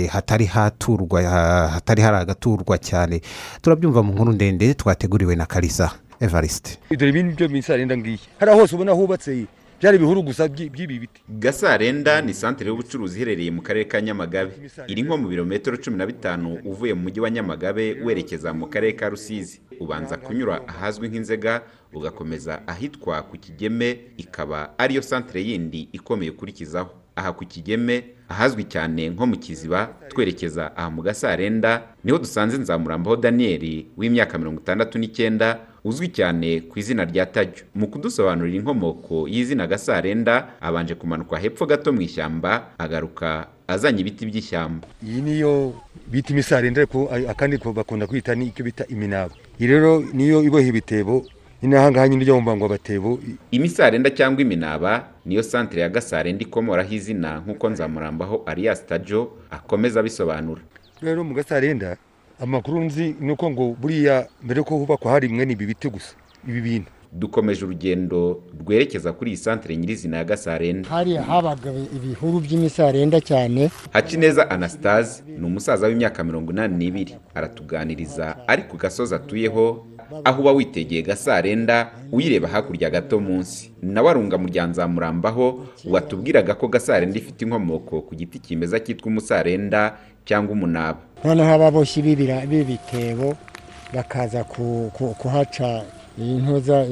[0.06, 3.22] eh, hatari haturwa ha- hatari hari agaturwa cyane.
[3.62, 6.78] Turabyumva mu nkuru ndende twateguriwe na karisa evariste.
[6.90, 8.20] Ibi ni byo misarenda ngiyi.
[8.40, 9.46] Hariya hose ubona hubatse
[9.82, 11.22] byari ibihuru gusa by- by'ibi biti.
[11.30, 14.52] Gasarenda ni santere y'ubucuruzi iherereye mu karere ka nyamagabe.
[14.88, 18.94] Iri nko mu birometero cumi na bitanu uvuye mu mujyi wa nyamagabe werekeza mu karere
[18.96, 19.62] ka rusizi.
[19.80, 21.62] Ubanza kunyura ahazwi nk'inzega
[21.94, 29.10] ugakomeza ahitwa ku kigeme ikaba ariyo santere yindi ikomeye ukurikizaho aha ku kigeme ahazwi cyane
[29.10, 35.00] nko mu kiziba twerekeza aha mu gasarenda ni ho dusanze nzamurambaho daniyeli w'imyaka mirongo itandatu
[35.00, 41.66] n'icyenda uzwi cyane ku izina rya tajyo mu kudusobanurira inkomoko y'izina gasarenda abanje kumanuka hepfo
[41.66, 44.88] gato mu ishyamba agaruka azanye ibiti by'ishyamba.
[45.06, 45.74] Iyi niyo
[46.12, 49.34] bita imisarenda ariko akandi bakunda kwita ni icyo bita iminaba.
[49.60, 51.26] Iyi rero niyo iboha ibitebo
[51.62, 53.20] nyine aha ngaha nyine ujya wumva ngo abatebo.
[53.52, 60.62] Imisarenda cyangwa iminaba niyo santere ya gasarenda ikomoraho izina nk'uko nzamurambaho alias tajo akomeza abisobanura.
[61.02, 61.98] Rero mu gasarenda
[62.40, 66.16] amakuru nzi ni uko ngo buriya mbere ko hubakwa hari mwene ibi biti gusa
[66.48, 66.92] ibi bintu.
[67.16, 70.90] Dukomeje urugendo rwerekeza kuri iyi santere nyirizina ya gasarenda.
[70.90, 73.72] Hariya habaga ibihuru by'imisarenda cyane.
[73.92, 77.16] Hacineza anastase ni umusaza w'imyaka mirongo inani n'ibiri.
[77.36, 79.88] Aratuganiriza ari ku gasozi atuyeho
[80.24, 83.72] aho uba witegeye gasarenda uyireba hakurya gato munsi.
[83.82, 89.98] Nawe arunga mu rya nzamurambaho watubwiraga ko gasarenda ifite inkomoko ku giti kimeza cyitwa umusarenda
[90.26, 91.00] cyangwa umunaba.
[91.24, 93.38] Noneho ababoshyi b'ibira- b'ibitebo
[93.94, 95.84] bakaza ku- ku- kuhaca
[96.18, 96.86] intuza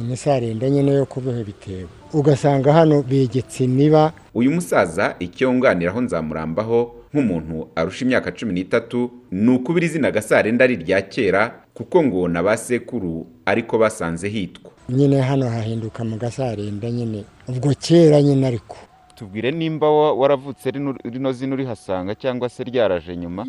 [0.00, 1.88] imisarenda nyine yo kuboha ibitebo.
[2.12, 9.50] Ugasanga hano begetse imiba uyu musaza icyo yunganiraho nzamurambaho nk'umuntu arusha imyaka cumi n'itatu ni
[9.54, 14.70] ukubira izina gasarenda ari irya kera kuko ngo na ba sekuru ariko basanze hitwa.
[14.88, 18.76] Nyine hano hahinduka mu gasarenda nyine ubwo kera nyine ariko.
[19.14, 23.46] Tubwire nimba wa- waravutse rino zina urihasanga cyangwa se ryaraje nyuma?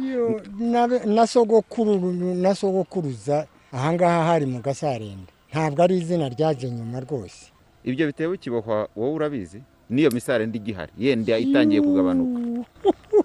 [1.06, 7.50] Na- sogokuru na sogokuruza ahangaha hari mu gasarenda ntabwo ari izina ryaje nyuma rwose.
[7.84, 9.62] Ibyo bitebo kibohwa wowe urabizi?
[9.90, 12.40] N'iyo misarenda igihari yenda itangiye kugabanuka.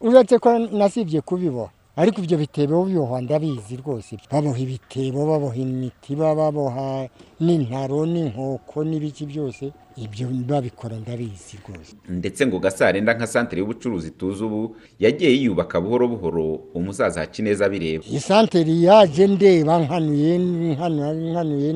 [0.00, 4.16] uretse ko nasibye kubiboha ariko ibyo bitebo bibohwa ndabizi rwose.
[4.32, 7.08] Baboha ibitebo baboha imitiba baboha
[7.40, 9.72] n'intaro n'inkoko n'ibiki byose.
[10.00, 11.92] Ibyo babikora ndabizi rwose.
[12.08, 18.04] Ndetse ngo gasarenda nka santere y'ubucuruzi tuzi ubu yagiye yiyubaka buhoro buhoro umusaza hakineza abireba.
[18.08, 21.70] Iyi santere yaje ndeba nkanuye nkanu- nkanuye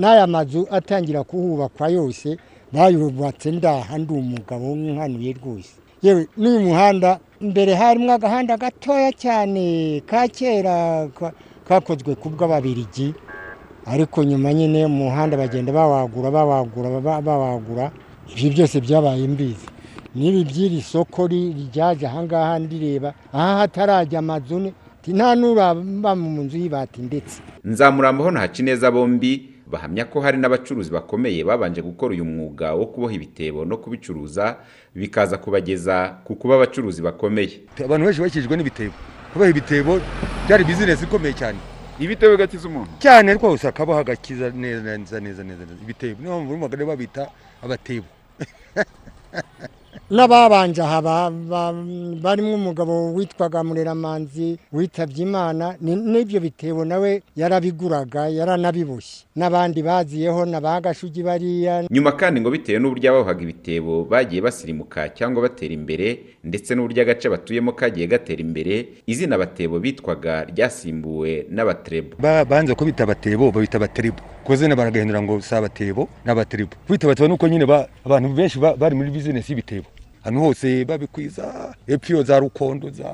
[0.00, 2.36] n'aya mazu atangira kuhubakwa yose
[2.72, 5.72] bayubatse ndaha ndi umugabo nkanuye rwose.
[6.02, 11.32] Yewe n'uyu muhanda mbere harimo agahanda gatoya cyane ka kera ka-
[11.68, 13.14] kakozwe ku bw'ababirigi
[13.86, 17.90] ariko nyuma nyine umuhanda bagenda bawagura bawagura ba- bawagura
[18.32, 19.66] ibyo byose byabaye mbizi.
[20.16, 24.72] N'ibi by'iri soko ryaje ahangaha ndireba aha hatarajya amazu
[25.06, 31.44] nta n'uraba mu nzu y'ibati ndetse nzamurambaho na hakineza bombi bahamya ko hari n'abacuruzi bakomeye
[31.44, 34.56] babanje gukora uyu mwuga wo kuboha ibitebo no kubicuruza
[34.94, 37.60] bikaza kubageza ku kuba abacuruzi bakomeye.
[37.84, 38.94] Abantu benshi bakijwe n'ibitebo.
[39.32, 40.00] Kubaha ibitebo
[40.46, 41.58] byari bizinesi ikomeye cyane.
[41.98, 42.90] Ibitebo bigakiza umuntu?
[42.98, 47.30] Cyane rwose akabaho agakiza neza neza neza neza ibitebo niyo mpamvu urumva rero babita
[47.62, 48.06] abatebo.
[50.10, 51.72] n'ababanje aha ba- ba-
[52.22, 59.26] barimo umugabo witwaga mureramanzi witabye imana ni- n'ibyo bitebo nawe yarabiguraga yaranabiboshye.
[59.36, 61.84] N'abandi baziyeho na ba gashugi bariya.
[61.90, 67.28] Nyuma kandi ngo bitewe n'uburyo ababohaga ibitebo bagiye basirimuka cyangwa batera imbere ndetse n'uburyo agace
[67.28, 72.16] batuyemo kagiye gatera imbere izina abatebo bitwaga ryasimbuwe n'abatrebo.
[72.22, 77.06] Ba- banze kubita abatebo babita abateribo kuko zina baragahindura ngo si abatebo ni abateribo kubita
[77.10, 79.86] abatebo nuko nyine ba- abantu benshi ba- bari muri bizinesi y'ibitebo.
[80.26, 83.06] Ahantu hose babikwiza epfo za rukondo za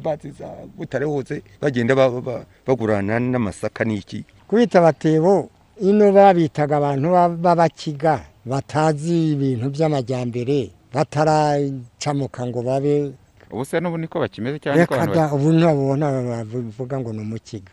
[0.00, 4.24] mbazi za butare hose bagenda ba- ba- bagurana n'amasaka n'iki?
[4.48, 5.48] Kubita abatebo
[5.80, 13.12] ino babitaga abantu ba- b'abakiga batazi ibintu by'amajyambere bataracamuka ngo babe
[13.50, 17.72] ubu se n'ubu niko bakimeze cyane ko abantu ubu ntabona bavuga ngo ni umukiga.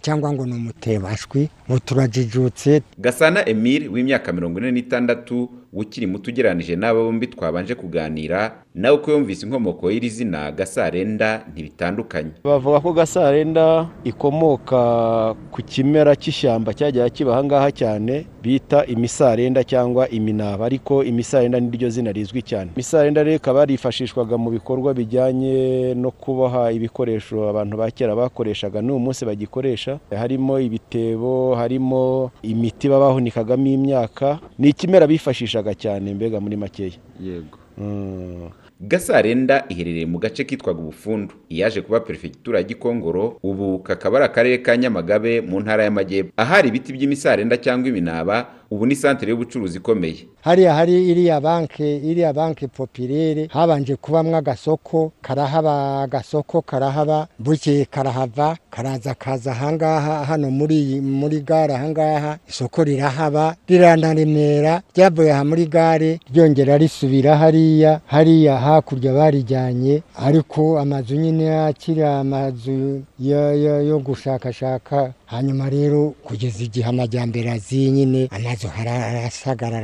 [0.00, 2.82] Cyangwa ngo ni umutebo ashwi ubu turajijutse.
[2.98, 9.10] Gasana emile w'imyaka mirongo ine n'itandatu ukiri muto ugereranije n'aba bombi twabanje kuganira nawe uko
[9.10, 12.30] yumvise inkomoko y'iri zina gasarenda ntibitandukanye.
[12.44, 14.80] Bavuga ko gasarenda ikomoka
[15.50, 20.66] ku kimera cy'ishyamba cyajyaga kiba ahangaha cyane bita imisarenda cyangwa iminaba.
[20.66, 22.70] Ariko imisarenda ni ryo zina rizwi cyane.
[22.74, 28.82] Imisarenda rero ikaba yarifashishwaga mu bikorwa bijyanye no kuboha ibikoresho abantu ba kera bakoreshaga.
[28.82, 36.36] N'uyu munsi bagikoresha harimo ibitebo harimo imiti baba bahunikagamo imyaka ni ikimera bifashishaga cyane mbega
[36.40, 37.00] muri makeya.
[37.16, 37.56] Yego.
[37.78, 38.50] Mm.
[38.80, 41.34] gasarenda iherereye mu gace kitwaga ubufundu.
[41.48, 46.32] Iyaje kuba perefegitura ya gikongoro ubu kakaba ari akarere ka nyamagabe mu ntara y'amajyepfo.
[46.36, 50.26] Ahari ibiti by'imisarenda cyangwa iminaba ubu ni santere y'ubucuruzi ikomeye.
[50.44, 58.56] Hariya hari iriya banke iriya banke popirere habanje kubamwo agasoko karahaba agasoko karahaba bukeye karahava
[58.70, 66.20] karaza kaza ahangaha hano muri muri gare ahangaha isoko rirahaba riranaremera ryavuye aha muri gare
[66.32, 76.14] ryongera risubira hariya hariya hakurya barijyanye ariko amazu nyine akiri amazu yo- gushakashaka hanyuma rero
[76.24, 79.80] kugeza igihe amajyambere aziye nyine amazu hara- arasagara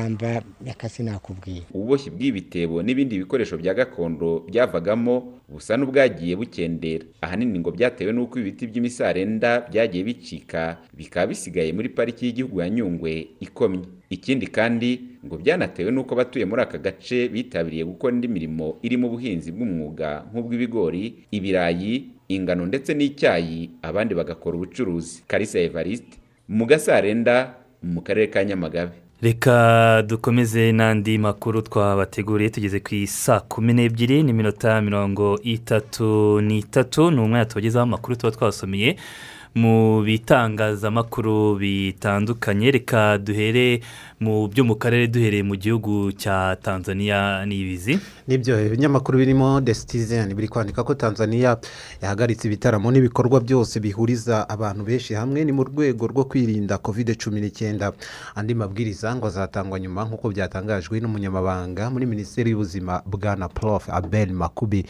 [0.00, 7.04] arasagwamba reka sinakubwira ububoshyi bw'ibitebo n'ibindi bikoresho bya gakondo byavagamo busa n'ubwagiye bukendera.
[7.20, 13.26] Ahanini ngo byatewe n'uko ibiti by'imisarenda byagiye bicika bikaba bisigaye muri pariki y'igihugu ya nyungwe
[13.40, 13.86] ikomye.
[14.10, 19.50] Ikindi kandi ngo byanatewe n'uko abatuye muri aka gace bitabiriye gukora indi mirimo irimo ubuhinzi
[19.52, 25.22] bw'umwuga nk'ubw'ibigori ibirayi ingano ndetse n'icyayi abandi bagakora ubucuruzi.
[25.26, 29.05] Karisa evariste mu gasarenda mu karere ka nyamagabe.
[29.22, 37.20] Reka dukomeze n'andi makuru twabateguriye tugeze ku isaa kumi n'ebyiri n'iminota mirongo itatu n'itatu ni
[37.20, 38.96] umwanya tubagezaho amakuru tuba twasomeye
[39.56, 42.70] mu bitangazamakuru bitandukanye.
[42.70, 43.80] Reka duhere
[44.20, 47.98] mu byo mu karere duhereye mu gihugu cya tanzania n'ibizi.
[48.26, 51.56] Nibyo ibinyamakuru birimo the citizen biri kwandika ko tanzania
[52.02, 57.40] yahagaritse ibitaramo n'ibikorwa byose bihuriza abantu benshi hamwe ni mu rwego rwo kwirinda covid cumi
[57.40, 57.92] n'icyenda.
[58.34, 63.88] Andi mabwiriza ngo azatangwa nyuma nk'uko byatangajwe n'umunyamabanga muri minisiteri y'ubuzima bwana prof.
[63.92, 64.86] Abel makubi.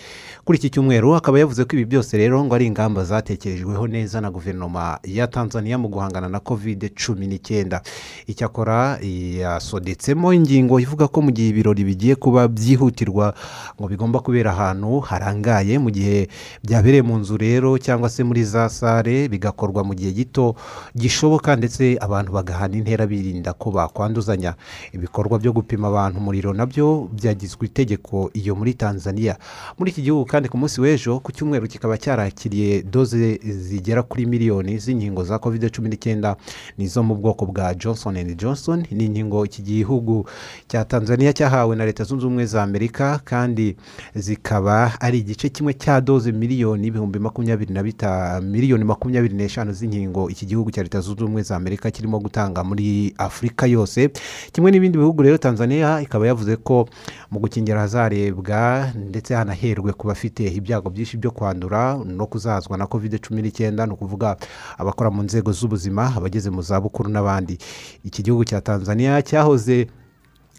[0.47, 4.31] Kuri iki cyumweru akaba yavuze ko ibi byose rero ngo ari ingamba zatekerejweho neza na
[4.31, 7.83] guverinoma ya tanzania mu guhangana na covid cumi n'icyenda.
[8.31, 8.99] Icyakora
[9.41, 13.35] yasodetsemo ingingo ivuga ko mu gihe ibirori bigiye kuba byihutirwa
[13.81, 16.29] ngo bigomba kubera ahantu harangaye mu gihe
[16.65, 20.55] byabereye mu nzu rero cyangwa se muri za sare bigakorwa mu gihe gito
[20.97, 24.55] gishoboka ndetse abantu bagahana intera birinda ko bakwanduzanya.
[24.93, 29.37] Ibikorwa byo gupima abantu umuriro na byo byagizwe itegeko iyo muri tanzania.
[29.79, 34.79] Muri iki gihugu kandi ku munsi w'ejo ku cyumweru kikaba cyarakiriye doze zigera kuri miliyoni
[34.79, 36.37] z'inkingo za covid cumi n'icyenda
[36.79, 40.27] nizo mu bwoko bwa johnson and johnson ni inkingo iki gihugu
[40.69, 43.77] cya tanzania cyahawe na leta zunze ubumwe za amerika kandi
[44.15, 50.31] zikaba ari igice kimwe cya doze miliyoni ibihumbi makumyabiri na bitanu miliyoni makumyabiri n'eshanu z'inkingo
[50.31, 54.11] iki gihugu cya leta zunze ubumwe za amerika kirimo gutanga muri afurika yose.
[54.53, 56.89] Kimwe n'ibindi bihugu rero tanzania ikaba yavuze ko
[57.31, 63.21] mu gukingira hazarebwa ndetse hanaherwe ku bafite ibyago byinshi byo kwandura no kuzahazwa na covid
[63.21, 64.37] cumi n'icyenda ni ukuvuga
[64.79, 67.59] abakora mu nzego z'ubuzima abageze mu zabukuru n'abandi.
[68.05, 69.87] Iki gihugu cya tanzania cyahoze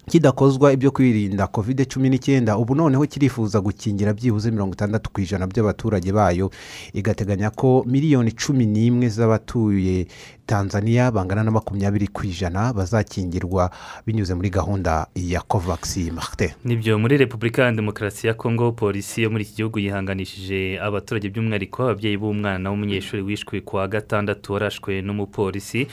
[0.10, 2.58] kidakozwa ibyo kwirinda covid cumi n'icyenda.
[2.58, 6.50] Ubu noneho kirifuza gukingira byibuze mirongo itandatu ku ijana by'abaturage bayo.
[6.94, 10.08] Igateganya ko miliyoni cumi n'imwe z'abatuye
[10.48, 13.68] tanzania bangana na makumyabiri ku ijana bazakingirwa
[14.08, 15.98] binyuze muri gahunda ya covax.
[15.98, 20.80] Marite ni byo muri repubulika ya demokarasi ya kongo polisi yo muri iki gihugu yihanganishije
[20.80, 25.88] abaturage by'umwihariko ababyeyi b'umwana w'umunyeshuri wishwe ku wa gatandatu warashwe n'umupolisi.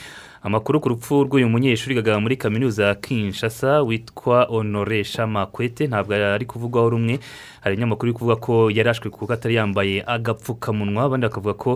[0.44, 6.44] Amakuru ku rupfu rw'uyu munyeshuri wigaga muri kaminuza ya kinshasa witwa honore shamakwete ntabwo ari
[6.46, 7.18] kuvugwaho rumwe.
[7.61, 11.70] Hari ibinyamakuru biri kuvuga ko yarashwe kuko atari yambaye agapfukamunwa abandi bakavuga ko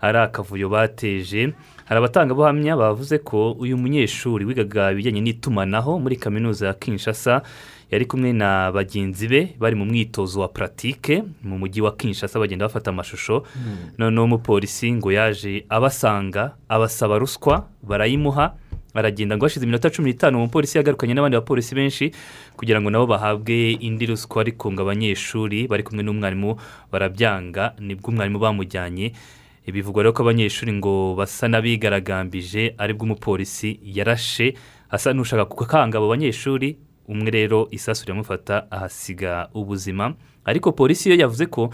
[0.00, 1.50] ari akavuyo bateje.
[1.84, 7.42] Hari abatangabuhamya bavuze ko uyu munyeshuri wigaga ibijyanye n'itumanaho muri kaminuza ya kinshasa
[7.92, 12.64] yari kumwe na bagenzi be bari mu mwitozo wa puratike mu mujyi wa kinshasa bagenda
[12.66, 13.44] bafata amashusho.
[13.98, 18.56] Noneho umupolisi ngo yaje abasanga abasaba ruswa barayimuha
[18.94, 22.12] aragenda ngo hashize iminota cumi n'itanu umupolisi yagarukanye n'abandi bapolisi benshi
[22.56, 26.56] kugira ngo nabo bahabwe indi ruswa ariko ngo abanyeshuri bari kumwe n'umwarimu
[26.92, 29.12] barabyanga ni bwo umwarimu bamujyanye.
[29.68, 34.54] Bivugwa rero ko abanyeshuri ngo basa n'abigaragambije ari bwo umupolisi yarashe
[34.90, 36.76] asa n'ushaka gukanga abo banyeshuri
[37.12, 40.14] umwe rero isasu riramufata ahasiga ubuzima.
[40.44, 41.70] Ariko polisi yo yavuze ko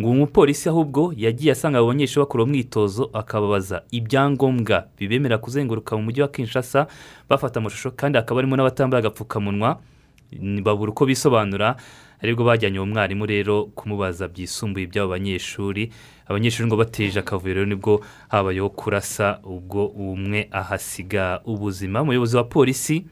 [0.00, 6.22] ngo umupolisi ahubwo yagiye asanga abo banyeshuri bakora umwitozo akababaza ibyangombwa bibemera kuzenguruka mu mujyi
[6.22, 6.86] wa kinshasa
[7.28, 9.80] bafata amashusho kandi hakaba harimo n'abatambaye agapfukamunwa
[10.64, 11.76] babura uko bisobanura
[12.22, 15.90] ari bwo bajyanye uwo mwarimu rero kumubaza byisumbuye iby'abo banyeshuri.
[16.30, 22.02] Abanyeshuri ngo bateje akavuyo rero ni bwo habayeho kurasa ubwo umwe ahasiga ubuzima.
[22.02, 23.04] Umuyobozi wa polisi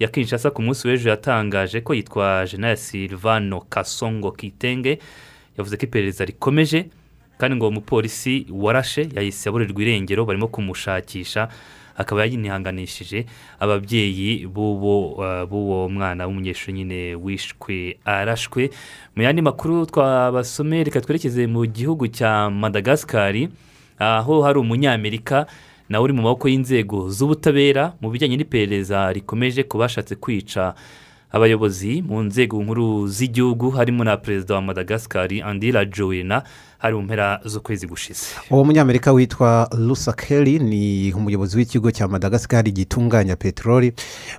[0.00, 4.98] ya kinshasa ku munsi w'ejo yatangaje ko yitwa jenali silvano kasongo kitenge
[5.58, 6.86] yavuze ko iperereza rikomeje
[7.38, 11.48] kandi ngo uwo mupolisi warashe yahise aburirwa irengero barimo kumushakisha
[11.98, 13.26] akaba yinihanganishije
[13.60, 18.70] ababyeyi b'uwo mwana w'umunyeshuri nyine wishwe arashwe.
[19.16, 23.48] Mu yandi makuru twabasomeye reka twerekeze mu gihugu cya madagascari
[23.98, 25.46] aho hari umunyamerika
[25.88, 30.74] nawe uri mu maboko y'inzego z'ubutabera mu bijyanye n'iperereza rikomeje ku bashatse kwica
[31.30, 36.42] abayobozi mu nzego nkuru z'igihugu harimo na perezida wa madagascar andira joena
[36.78, 38.26] hari mu mpera z'ukwezi gushize.
[38.50, 43.92] Uwo munyamerika witwa rusa kelly ni umuyobozi w'ikigo cya madagascar gitunganya peteroli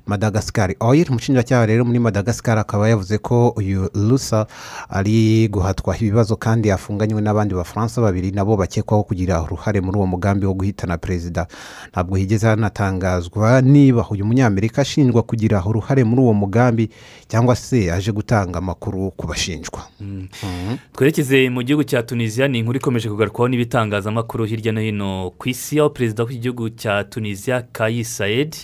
[0.08, 1.06] madagascar oil.
[1.10, 4.48] Umushinjacyaha rero muri madagascar akaba yavuze ko uyu rusa
[4.90, 10.46] ari guhatwa ibibazo kandi afunganywe n'abandi bafaransa babiri nabo bakekwaho kugira uruhare muri uwo mugambi
[10.46, 11.48] wo guhitana perezida.
[11.92, 16.90] Ntabwo higeze hanatangazwa niba uyu munyamerika ashinjwa kugira uruhare muri uwo mugambi
[17.28, 19.84] cyangwa se aje gutanga amakuru ku bashinjwa.
[20.94, 25.80] Twerekeze mu gihugu cya tunisiya ni inkuru ikomeje kugarukwaho n'ibitangazamakuru hirya no hino ku isi
[25.80, 28.57] aho perezida w'igihugu cya tunisiya kayi sayedi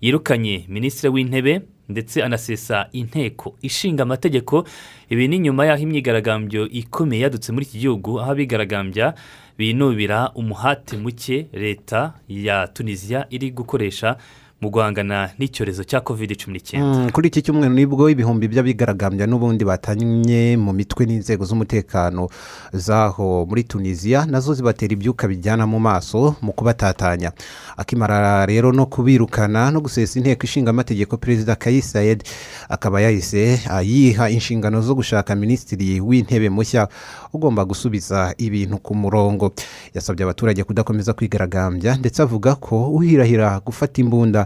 [0.00, 4.64] yirukanye minisitiri w'intebe ndetse anasesa inteko ishinga amategeko.
[5.10, 9.14] Ibi ni nyuma y'aho imyigaragambyo ikomeye yadutse muri iki gihugu aho abigaragambya
[9.58, 14.16] binubira umuhate muke leta ya tunisiya iri gukoresha
[14.60, 16.98] mu guhangana n'icyorezo cya kovide cumi n'icyenda.
[16.98, 22.28] Mm, kuri iki cyumweru ni bwo ibihumbi by'abigaragambya n'ubundi batanye mu mitwe n'inzego z'umutekano
[22.72, 27.32] zaho muri tunisiya na zo zibatera ibyuka bijyana mu maso mu kubatatanya.
[27.76, 32.24] Akimara rero no kubirukana no gusesa inteko ishinga amategeko perezida kayisayedi
[32.68, 36.88] akaba yahise ah, yiha inshingano zo gushaka minisitiri w'intebe mushya
[37.32, 39.52] ugomba gusubiza ibintu ku murongo.
[39.94, 44.45] Yasabye abaturage kudakomeza kwigaragambya ndetse avuga ko uhirahira gufata imbunda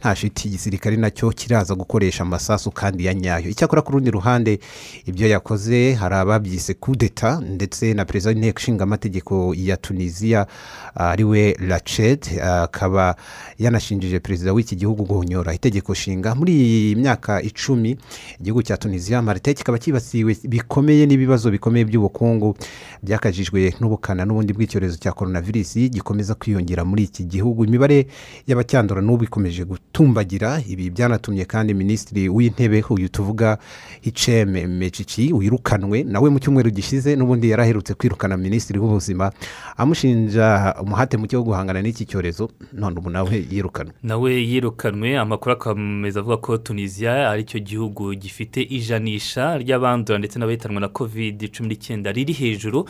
[0.00, 3.48] nta shiti igisirikare na cyo kiraza gukoresha amasasu kandi ya nyayo.
[3.50, 4.58] Icyakora ku rundi ruhande
[5.06, 10.46] ibyo yakoze hari ababyise kudeta ndetse na perezida w'inteko ishinga amategeko ya tunisiya
[10.94, 13.16] ari we rached akaba
[13.58, 16.34] yanashinjije perezida w'iki gihugu guhonyora itegeko nshinga.
[16.34, 17.96] Muri iyi myaka icumi
[18.40, 22.56] igihugu cya tunisiya marite kikaba cyibasiwe bikomeye n'ibibazo bikomeye by'ubukungu
[23.02, 27.64] byakajijwe n'ubukana n'ubundi bw'icyorezo cya coronavirus gikomeza kwiyongera muri iki gihugu.
[27.64, 28.06] Imibare
[28.46, 30.62] y'abacyandura n'ubu ikomeje gutumbagira.
[30.68, 33.58] Ibi byanatumye kandi minisitiri w'intebe uyu tuvuga
[34.00, 39.32] hiceme mecici wirukanwe nawe mu cyumweru gishize n'ubundi yari aherutse kwirukana minisitiri w'ubuzima
[39.76, 43.92] amushinja umuhate muke wo guhangana n'iki cyorezo none ubu nawe yirukanwe.
[44.02, 50.80] Nawe yirukanwe amakuru akomeza avuga ko tunisiya ari cyo gihugu gifite ijanisha ry'abandura ndetse n'abahitanwa
[50.80, 52.84] na kovide cumi n'icyenda riri hejuru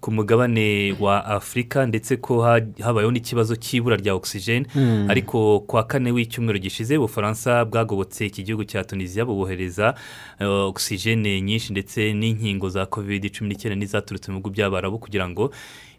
[0.00, 5.06] ku mugabane wa afurika ndetse ko ha- habayeho n'ikibazo cy'ibura rya ogisijeni Mm.
[5.10, 9.94] ariko ku wa kane w'icyumweru gishize ubufaransa bwagobotse iki gihugu cya tunisiya bubohereza
[10.38, 15.50] eh, ogisijeni nyinshi ndetse n'inkingo za kovide cumi n'icyenda n'izaturutse mu bihugu by'abarabu kugira ngo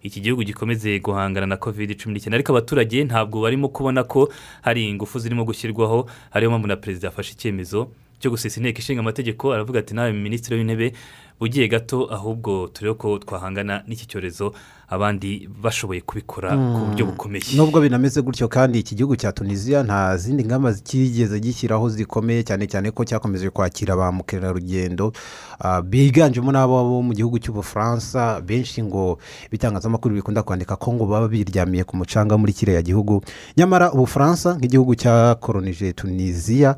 [0.04, 4.32] iki gihugu gikomeze guhangana na kovide cumi n'icyenda ariko abaturage ntabwo barimo kubona ko
[4.64, 9.54] hari ingufu zirimo gushyirwaho ariyo mpamvu na perezida yafashe icyemezo cyo gusesa inteko ishinga amategeko
[9.54, 10.94] aravuga ati nawe minisitiri w'intebe
[11.40, 14.52] ugiye gato ahubwo turebe ko twahangana n'iki cyorezo
[14.90, 17.44] abandi bashoboye kubikora ku buryo bukomeye.
[17.56, 22.68] Nubwo binameze gutyo kandi iki gihugu cya tunisiya nta zindi ngamba kigeze gishyiraho zikomeye cyane
[22.68, 25.14] cyane ko cyakomeje kwakira ba mukerarugendo
[25.60, 31.28] ah, biganjemo n'abo bo mu gihugu cy'ubufaransa benshi ngo ibitangazamakuru bikunda kwandika ko ngo baba
[31.32, 33.24] biryamiye ku mucanga muri kiriya gihugu.
[33.58, 36.76] Nyamara ubufaransa nk'igihugu cyakoronije tunisiya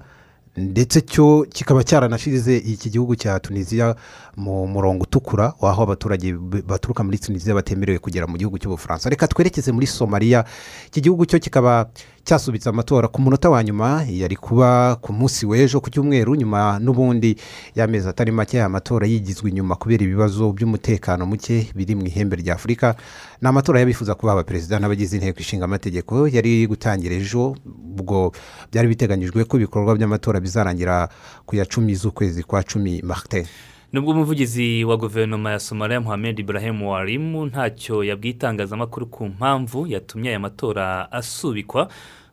[0.62, 3.96] ndetse cyo kikaba cyaranashyize iki gihugu cya tunisiya
[4.38, 6.34] mu murongo utukura w'aho abaturage
[6.68, 9.10] baturuka muri tunisiya batemerewe kugera mu gihugu cy'ubufaransa.
[9.10, 10.46] Reka twerekeze muri somaliya
[10.88, 11.90] iki gihugu cyo kikaba
[12.24, 17.36] cyasubitse amatora ku munota wa nyuma yari kuba ku munsi w'ejo ku cyumweru nyuma n'ubundi
[17.76, 22.54] y'amezi atari make aya matora yigizwe inyuma kubera ibibazo by'umutekano muke biri mu ihembe rya
[22.56, 22.96] afurika.
[23.42, 28.32] Ni amatora y'abifuza kuba abaperezida n'abagize inteko ishinga amategeko yari gutangira ejo ubwo
[28.72, 31.10] byari biteganyijwe ko ibikorwa by'amatora bizarangira
[31.46, 33.46] ku ya cumi z'ukwezi kwa cumi marite
[33.94, 40.30] nubwo umuvugizi wa guverinoma ya somaliya muhammed ibrahim warimu ntacyo yabwiye itangazamakuru ku mpamvu yatumye
[40.30, 41.88] aya matora asubikwa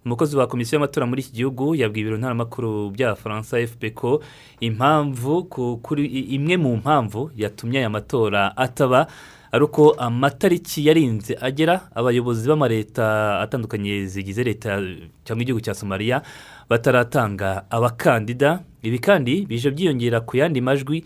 [0.05, 4.23] umukozi wa komisiyo y'amatora muri iki gihugu yabwiye ibiro ntaramakuru by'abafaransa fp ko
[4.61, 9.07] impamvu ku- kuri imwe mu mpamvu yatumye aya matora ataba
[9.53, 14.79] ari uko amatariki yarinze agera abayobozi b'amaleta atandukanye zigize leta
[15.25, 16.23] cyangwa igihugu cya somaliya
[16.69, 18.61] bataratanga abakandida.
[18.83, 21.05] Ibi kandi bije byiyongera ku yandi majwi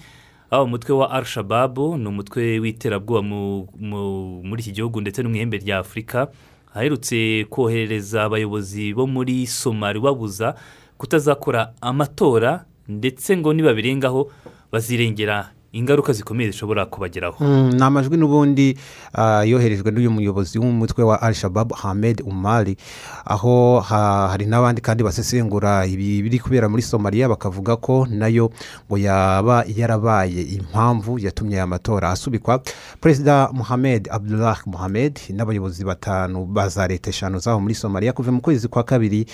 [0.53, 5.37] aho umutwe wa al-shababu ni umutwe w'iterabwoba mu- mu- muri iki gihugu ndetse no mu
[5.37, 6.29] ihembe rya afurika
[6.77, 10.53] aherutse kohereza abayobozi bo muri somali babuza
[11.01, 14.29] kutazakora amatora ndetse ngo nibabirengaho
[14.73, 17.45] bazirengera ingaruka zikomeye zishobora kubageraho.
[17.45, 18.79] Mm, ni amajwi n'ubundi
[19.15, 22.77] ah, yoherejwe n'uyu muyobozi w'umutwe wa al shabab hamed umari
[23.25, 28.51] aho ha- hari n'abandi kandi basesengura ibi biri kubera muri somaliya bakavuga ko na yo
[28.89, 32.61] ngo yaba yarabaye impamvu yatumye aya matora asubikwa.
[33.01, 38.41] Perezida muhamed abdullah muhamed n'abayobozi batanu ba za leta eshanu zaho muri somaliya kuva mu
[38.41, 39.27] kwezi kwa kabiri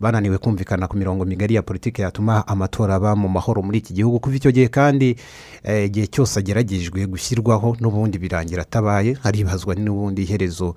[0.00, 4.20] bananiwe kumvikana ku mirongo migari ya politiki yatuma amatora aba mu mahoro muri iki gihugu.
[4.20, 5.16] Kuva icyo gihe kandi
[5.64, 10.74] eh, igihe cyose ageragejwe gushyirwaho n'ubundi birangira atabaye haribazwa n'ubundi iherezo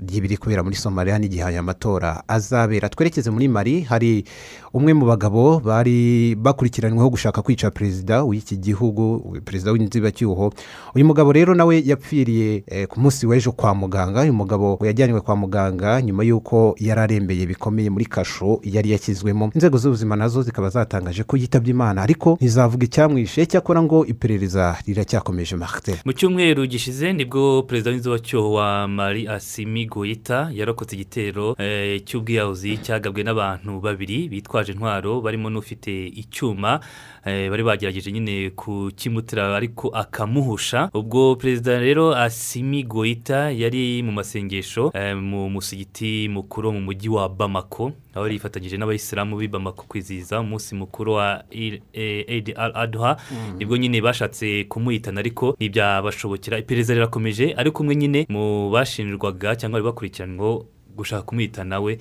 [0.00, 2.88] ry'ibiri kubera muri somaliya n'igihe aya matora azabera.
[2.88, 4.24] Twerekeze muri mari hari
[4.72, 10.52] umwe mu bagabo bari bakurikiranyweho gushaka kwica perezida w'iki gihugu perezida w'inzibacyuho
[10.94, 14.22] uyu mugabo rero nawe yapfiriye eh, ku munsi w'ejo kwa muganga.
[14.22, 19.50] Uyu mugabo yajyanywe kwa muganga nyuma y'uko yari arembeye bikomeye muri kasho yari yashyizwemo.
[19.54, 23.46] Inzego z'ubuzima na zo zikaba zatangaje ko yitabye imana ariko ntizavuga icyamwishe.
[23.46, 29.85] Cyakora ngo iperereza riracyakomeje marite mu cyumweru gishize ni bwo perezida w'inzibacyuho wa mari asimi
[29.86, 36.80] goyita yarokotse igitero eh, cy'ubwiyahuzi cyagabwe n'abantu babiri bitwaje intwaro barimo n'ufite icyuma
[37.24, 40.90] eh, bari bagerageje nyine kukimutira ariko akamuhusha.
[40.94, 47.28] Ubwo perezida rero asimi goyita yari mu masengesho eh, mu musigiti mukuru mu mujyi wa
[47.28, 53.56] bamako aho yari yifatanyije n'abayisilamu b'i bamako kwizihiza umunsi mukuru wa eid al adha Mm.
[53.58, 56.58] ni bwo nyine bashatse kumuhitana ariko ntibyabashobokera.
[56.58, 60.64] Iperereza rirakomeje ariko umwe nyine mu bashinjwaga cyangwa bari bakurikiranyweho
[60.96, 61.98] gushaka kumuhitana we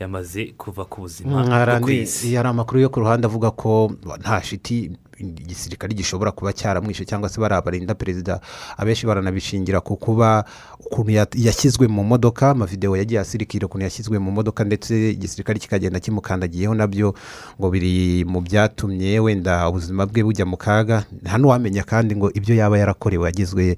[0.00, 1.42] yamaze kuva ku buzima
[1.78, 6.52] bwo ku isi hari amakuru yo ku ruhande avuga ko nta shiti igisirikare gishobora kuba
[6.52, 8.40] cyaramwishe cyangwa se bari abarinda perezida
[8.76, 10.44] abenshi baranabishingira ku kuba
[10.82, 16.00] ukuntu ya- yashyizwe mu modoka amavidewo yagiye asirikira ukuntu yashyizwe mu modoka ndetse igisirikare kikagenda
[16.02, 17.14] kimukandagiyeho na byo
[17.60, 21.06] ngo biri mu byatumye wenda ubuzima bwe bujya mu kaga.
[21.22, 23.76] Nta n'uwamenya kandi ngo ibyo yaba yarakorewe yagizwe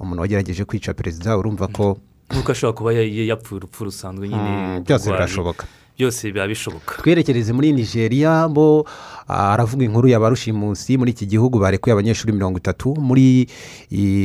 [0.00, 1.96] umuntu wagerageje kwica perezida urumva ko
[2.34, 5.64] nk'uko ashobora kuba ya- yapfuye urupfu rusanzwe nyine byose birashoboka.
[5.98, 7.02] Byose biba bishoboka.
[7.02, 8.84] Twerekereze muri nigeria bo
[9.28, 13.46] ah, aravuga inkuru ya ba rushimusi muri iki gihugu barekuye abanyeshuri mirongo itatu muri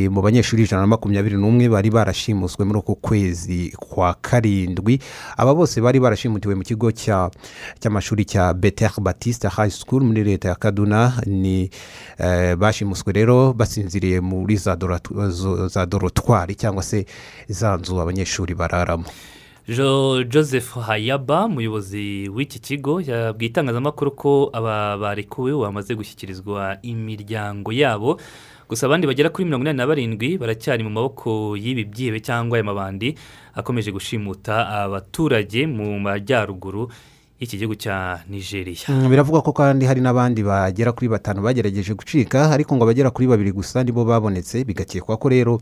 [0.10, 5.00] mu banyeshuri ijana na makumyabiri n'umwe bari barashimuswe muri uku kwezi kwa karindwi.
[5.38, 7.30] Aba bose bari barashimutiwe mu kigo cya-
[7.80, 11.22] cy'amashuri cya beter batiste high school muri leta ya kaduna.
[11.26, 11.70] Ni
[12.18, 17.06] eh, bashimuswe rero basinziriye muri za dorotwari cyangwa se
[17.48, 19.06] za nzu abanyeshuri bararamo.
[19.74, 28.20] Joseph hayaba umuyobozi w'iki kigo yabwiye itangazamakuru ko aba barekuwe bamaze gushyikirizwa imiryango yabo.
[28.70, 32.64] Gusa abandi bagera kuri mirongo inani na barindwi baracyari mu maboko y'ibi byihebe cyangwa aya
[32.64, 33.16] mabandi
[33.54, 36.90] akomeje gushimuta abaturage mu majyaruguru
[37.40, 38.76] y'iki gihugu cya nigeria.
[38.88, 43.28] Mm, biravugwa ko kandi hari n'abandi bagera kuri batanu bagerageje gucika ariko ngo abagera kuri
[43.28, 45.62] babiri gusa nibo babonetse bigakekwa ko rero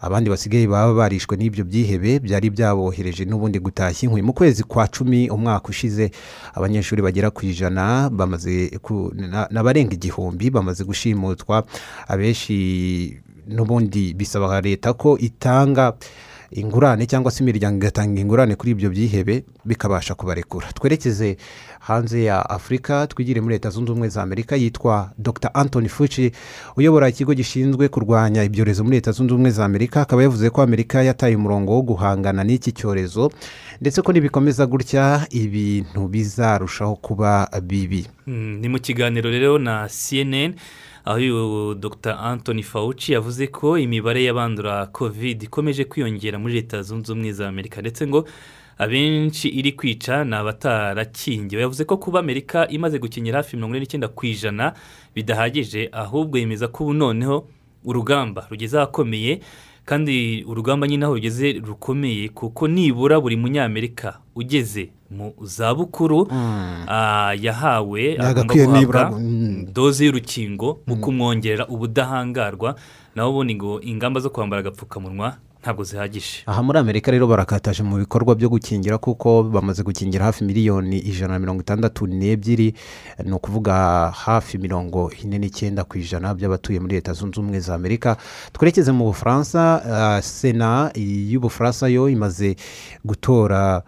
[0.00, 4.22] abandi basigaye baba barishwe n'ibyo byihebe byari byabohereje n'ubundi gutashya inkwi.
[4.22, 6.10] Mu kwezi kwa cumi umwaka ushize
[6.56, 8.72] abanyeshuri bagera ku ijana bamaze
[9.52, 11.64] n'abarenga igihumbi bamaze gushimutwa
[12.08, 15.92] abenshi n'ubundi bisaba leta ko itanga
[16.50, 20.72] ingurane cyangwa se imiryango igatanga ingurane kuri ibyo byihebe bikabasha kubarekura.
[20.72, 21.36] Twerekeze
[21.80, 25.50] hanze ya afurika twigire muri leta zunze ubumwe za amerika yitwa dr.
[25.54, 26.32] Anthony fuci
[26.76, 31.02] uyobora ikigo gishinzwe kurwanya ibyorezo muri leta zunze ubumwe za amerika akaba yavuze ko amerika
[31.02, 33.30] yataye umurongo wo guhangana n'iki cyorezo
[33.80, 38.06] ndetse ko nibikomeza gutya ibintu bizarushaho kuba bibi.
[38.26, 40.54] Mm, ni mu kiganiro rero na cnn
[41.08, 42.18] aho dr.
[42.20, 47.80] Anthony fauci yavuze ko imibare y'abandura covid ikomeje kwiyongera muri leta zunze ubumwe za amerika
[47.80, 48.28] ndetse ngo
[48.78, 54.08] abenshi iri kwica ni abatarakingiwe yavuze ko kuba amerika imaze gukinyira hafi mirongo ine n'icyenda
[54.08, 54.72] ku ijana
[55.14, 57.48] bidahagije ahubwo yemeza ko ubu noneho
[57.84, 59.40] urugamba rugeze ahakomeye
[59.84, 68.18] kandi urugamba nyine aho rugeze rukomeye kuko nibura buri munyamerika ugeze mu zabukuru ah, yahawe
[68.20, 69.72] agomba guhabwa mm.
[69.72, 72.76] doze y'urukingo mu kumwongerera ubudahangarwa.
[73.14, 76.42] Naho ubundi ngo ingamba zo kwambara agapfukamunwa ntabwo zihagije.
[76.46, 81.32] Aha muri amerika rero barakataje mu bikorwa byo gukingira kuko bamaze gukingira hafi miliyoni ijana
[81.32, 82.74] na mirongo itandatu n'ebyiri.
[83.24, 83.74] Ni ukuvuga
[84.14, 88.16] hafi mirongo ine n'icyenda ku ijana by'abatuye muri leta zunze ubumwe za amerika.
[88.52, 92.56] Twerekeze mu bufaransa ah, sena y'ubufaransa yo imaze
[93.04, 93.82] gutora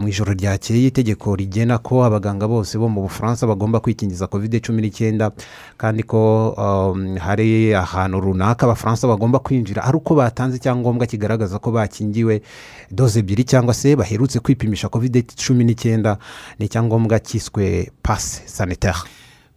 [0.00, 4.82] mu ijoro ryakeye itegeko rigena ko abaganga bose bo mu bufaransa bagomba kwikingiza covid cumi
[4.82, 5.30] n'icyenda
[5.78, 11.70] kandi ko um, hari ahantu runaka abafaransa bagomba kwinjira ari uko batanze icyangombwa kigaragaza ko
[11.70, 12.42] bakingiwe
[12.90, 16.18] doze ebyiri cyangwa se baherutse kwipimisha covid cumi n'icyenda
[16.58, 18.98] ni icyangombwa cyiswe pase sanitaire.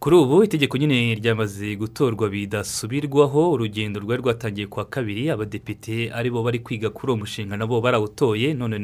[0.02, 6.42] Kuri ubu itegeko nyine ryamaze gutorwa bidasubirwaho urugendo rwari rwatangiye kwa kabiri abadepite ari bo
[6.42, 8.78] bari kwiga kuri uwo mushinga nabo barawutoye none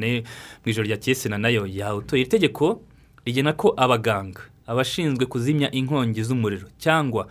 [0.62, 2.23] mu ijoro rya kesena na yo yawutoye.
[2.23, 2.81] Iri tegeko
[3.27, 7.27] rigena ko abaganga abashinzwe kuzimya inkongi z'umuriro cyangwa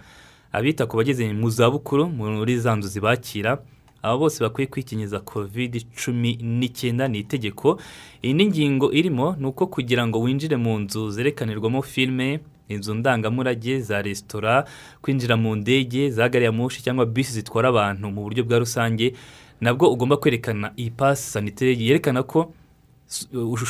[0.52, 3.64] abita ku bageze mu zabukuru muri za nzu zibakira
[4.04, 7.80] aba bose bakwiye kwikingiza kovide cumi n'icyenda ni itegeko.
[8.24, 13.80] Iyi ni ingingo irimo ni uko kugira ngo winjire mu nzu zerekanirwamo filime inzu ndangamurage
[13.82, 14.66] za resitora
[15.02, 19.14] kwinjira mu ndege za gari ya moshi cyangwa bisi zitwara abantu mu buryo bwa rusange
[19.62, 22.54] nabwo ugomba kwerekana iyi pasi saniteri yerekana ko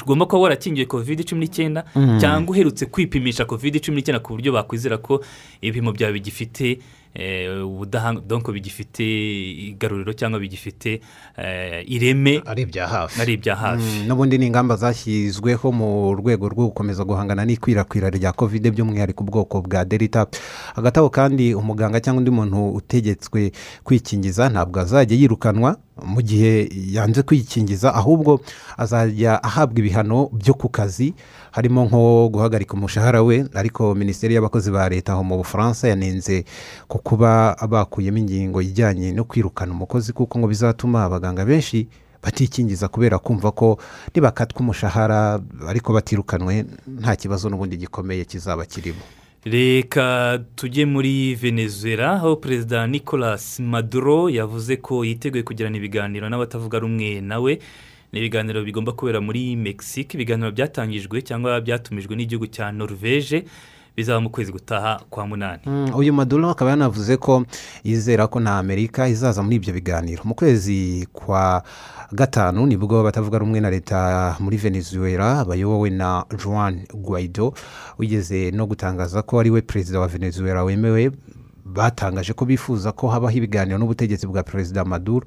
[0.04, 1.84] ugomba kuba warakingiwe kovide cumi n'icyenda
[2.20, 5.22] cyangwa uherutse kwipimisha kovide cumi n'icyenda ku buryo bakwizera ko
[5.62, 6.80] ibipimo byawe bigifite
[7.66, 8.22] ubudahanga
[8.54, 9.04] bigifite
[9.74, 11.02] igaruriro cyangwa bigifite
[11.86, 13.22] ireme ari ibya hafi.
[13.22, 14.08] Ari ibya hafi.
[14.08, 19.86] N'ubundi ni ingamba zashyizweho mu rwego rwo gukomeza guhangana n'ikwirakwira rya kovide by'umwihariko ubwoko bwa
[19.86, 20.28] delita
[20.76, 23.52] hagati aho kandi umuganga cyangwa undi muntu utegetswe
[23.84, 28.40] kwikingiza ntabwo azajya yirukanwa mu gihe yanze kwikingiza ahubwo
[28.78, 31.14] azajya ahabwa ibihano byo ku kazi
[31.52, 36.46] harimo nko guhagarika umushahara we ariko minisiteri y'abakozi ba leta aho mu bufaransa yanenze
[36.88, 41.88] ku kuba bakuyemo ingingo ijyanye no kwirukana umukozi kuko ngo bizatuma abaganga benshi
[42.24, 43.78] batikingiza kubera kumva ko
[44.16, 46.66] nibakatwa umushahara ariko batirukanwe
[47.00, 49.00] nta kibazo n'ubundi gikomeye kizaba kirimo.
[49.46, 57.22] Reka tujye muri venezuela aho perezida nicolas maduro yavuze ko yiteguye kugirana ibiganiro n'abatavuga rumwe
[57.22, 57.60] nawe
[58.12, 63.44] ni ibiganiro bigomba kubera muri mexique ibiganiro byatangijwe cyangwa byatumijwe n'igihugu cya norvege
[63.98, 65.62] bizaba mu kwezi gutaha kwa munani.
[65.96, 67.46] Uyu maduro akaba yanavuze ko
[67.84, 70.22] yizera ko na amerika izaza muri ibyo biganiro.
[70.24, 71.64] Mu kwezi kwa
[72.14, 77.54] gatanu ni bwo batavuga rumwe na leta muri venezuela bayobowe na juan guaido
[77.98, 81.12] wigeze no gutangaza ko ari we perezida wa venezuela wemewe.
[81.66, 85.26] Batangaje ko bifuza ko habaho ibiganiro n'ubutegetsi bwa perezida maduro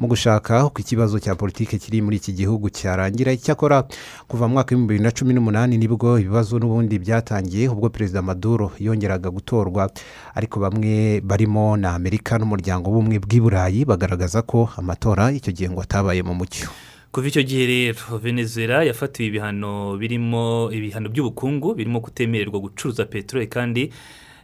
[0.00, 3.32] mu gushaka uko ikibazo cya politiki kiri muri iki gihugu cyarangira.
[3.32, 3.84] Icyakora
[4.28, 8.22] kuva mu mwaka w'ibihumbi bibiri na cumi n'umunani ni bwo ibibazo n'ubundi byatangiye ubwo perezida
[8.22, 9.90] maduro yongeraga gutorwa.
[10.34, 15.80] Ariko bamwe barimo na amerika n'umuryango w'ubumwe bw'i burayi bagaragaza ko amatora icyo gihe ngo
[15.80, 16.68] atabaye mu mucyo.
[17.14, 23.92] Kuva icyo gihe rero venezuela yafatiwe ibihano birimo ibihano by'ubukungu birimo kutemererwa gucuruza peteroli kandi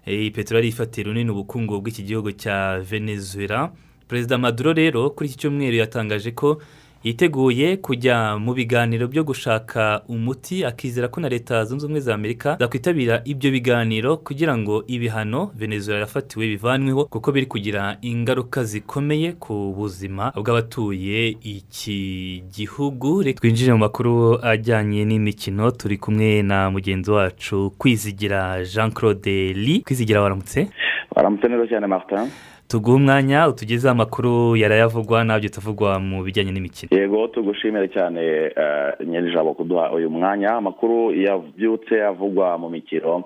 [0.07, 3.74] iyi peteroli ifatiye runini ubukungu bw'iki gihugu cya venezuela.
[4.11, 6.58] Perezida maduro rero kuri iki cyumweru yatangaje ko
[7.04, 12.56] yiteguye kujya mu biganiro byo gushaka umuti akizera ko na leta zunze ubumwe za amerika
[12.61, 19.72] zakwitabira ibyo biganiro kugira ngo ibihano venezuela yafatiwe bivanweho kuko biri kugira ingaruka zikomeye ku
[19.78, 21.98] buzima bw'abatuye iki
[22.52, 23.24] gihugu.
[23.32, 29.80] Twinjire mu makuru ajyanye n'imikino turi kumwe na mugenzi wacu kwizigira jean claude lee.
[29.80, 30.68] Kwizigira waramutse
[31.16, 32.28] waramutse neza cyane martin.
[32.70, 36.90] Tuguhe umwanya utugezeho amakuru yarayavugwa na byo tuvugwa mu bijyanye n'imikino.
[37.00, 38.22] Yego tugushimire cyane
[39.06, 40.50] nyir'ijabo kuduha uyu mwanya.
[40.54, 43.24] Amakuru yabyutse avugwa mu mikino.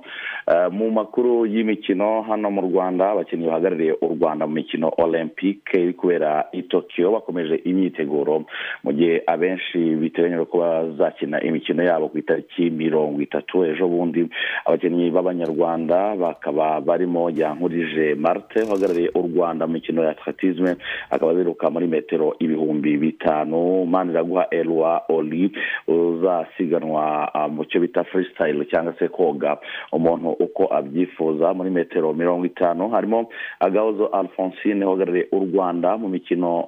[0.72, 6.44] Mu makuru y'imikino hano mu rwanda abakinnyi bahagarariye u rwanda mu mikino olympique iri kubera
[6.52, 8.44] i tokiyo bakomeje imyiteguro.
[8.84, 14.24] Mu gihe abenshi biteganyijwe ko bazakina imikino yabo ku itariki mirongo itatu ejo bundi
[14.64, 20.76] abakinnyi b'abanyarwanda bakaba barimo yankurije marite uhagarariye u rwanda mu mikino ya atletisme
[21.10, 23.86] akaba ziruka muri metero ibihumbi bitanu.
[23.86, 25.50] Maniraguha elwa oli
[25.88, 29.58] uzasiganwa mu cyo bita freestyle cyangwa se koga.
[29.92, 32.88] Umuntu uko abyifuza muri metero mirongo itanu.
[32.90, 33.28] Harimo
[33.60, 36.64] agahozo alphonsine uhagarariye u rwanda mu mikino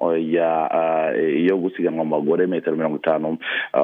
[1.47, 3.37] yo gusiganwa mu bagore metero mirongo itanu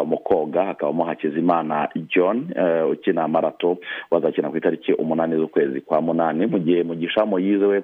[0.05, 0.65] mu koga.
[0.65, 2.47] Hakabamo hakizimana john
[2.91, 3.77] ukina marato
[4.11, 6.45] wazakina ku itariki umunani z'ukwezi kwa munani.
[6.47, 7.83] Mu gihe mugisha moyize we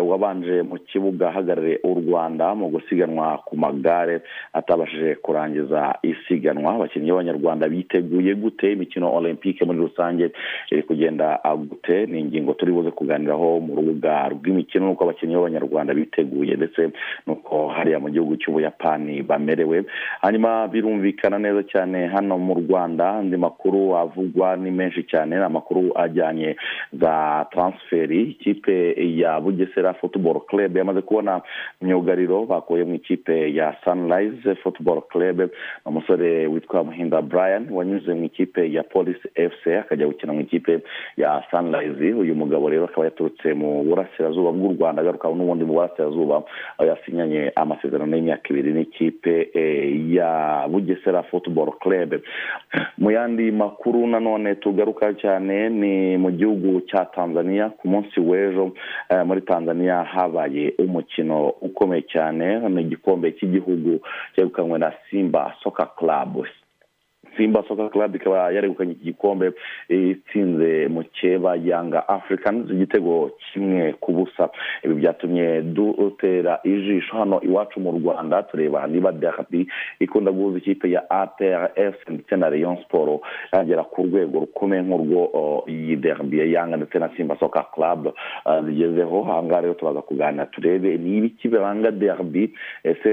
[0.00, 4.20] wabanje mu kibuga ahagarariye u rwanda mu gusiganwa ku magare
[4.52, 6.74] atabashije kurangiza isiganwa.
[6.74, 10.30] Abakinnyi b'abanyarwanda biteguye gute imikino olympique muri rusange
[10.70, 12.06] iri kugenda gute?
[12.06, 16.90] Ni ingingo turi buze kuganiraho mu rubuga rw'imikino n'uko abakinnyi b'abanyarwanda biteguye ndetse
[17.26, 19.84] n'uko hariya mu gihugu cy'ubuyapani bamerewe.
[20.22, 23.18] Hanyuma birumvikana neza cyane hano mu rwanda.
[23.18, 25.36] Andi makuru avugwa ni menshi cyane.
[25.36, 26.56] Ni amakuru ajyanye
[26.92, 30.76] za taransiferi ikipe ya bugesera futuboro club.
[30.76, 31.40] Yamaze kubona
[31.82, 35.50] myugariro bakuye mu ikipe ya sunrise futuboro club.
[35.86, 40.80] Umusore witwa muhinda brian wanyuze mu ikipe ya polisi fc akajya gukina mu ikipe
[41.16, 46.36] ya sunrise uyu mugabo rero akaba yaturutse mu burasirazuba bw'u rwanda agaruka n'ubundi mu burasirazuba
[46.78, 49.34] aho yasinyanye amasezerano y'imyaka ibiri n'ikipe
[50.14, 52.20] ya bugesera football club.
[52.98, 58.72] Mu yandi makuru nanone tugaruka cyane ni mu gihugu cya tanzania ku munsi w'ejo
[59.10, 64.00] eh, muri tanzania habaye umukino ukomeye cyane ni igikombe cy'igihugu
[64.34, 66.46] cyegukanywe na simba soka club.
[67.38, 69.52] Simba soka club ikaba yaregukanye iki gikombe
[69.88, 74.50] itsinze mukeba yanga africans igitego kimwe ku busa.
[74.84, 79.66] Ibi byatumye dutera ijisho hano iwacu mu rwanda tureba niba derby
[80.00, 83.22] ikunda guhuza ikipe ya APRS ndetse na Rayon Sport
[83.52, 88.08] yagera ku rwego rukomeye nk'urwo iyi derby ya yanga ndetse na simba soka club
[88.66, 89.22] zigezeho.
[89.30, 92.50] Ahangaha rero turaza kuganira turebe ni ibiki biranga derby
[92.84, 93.10] ese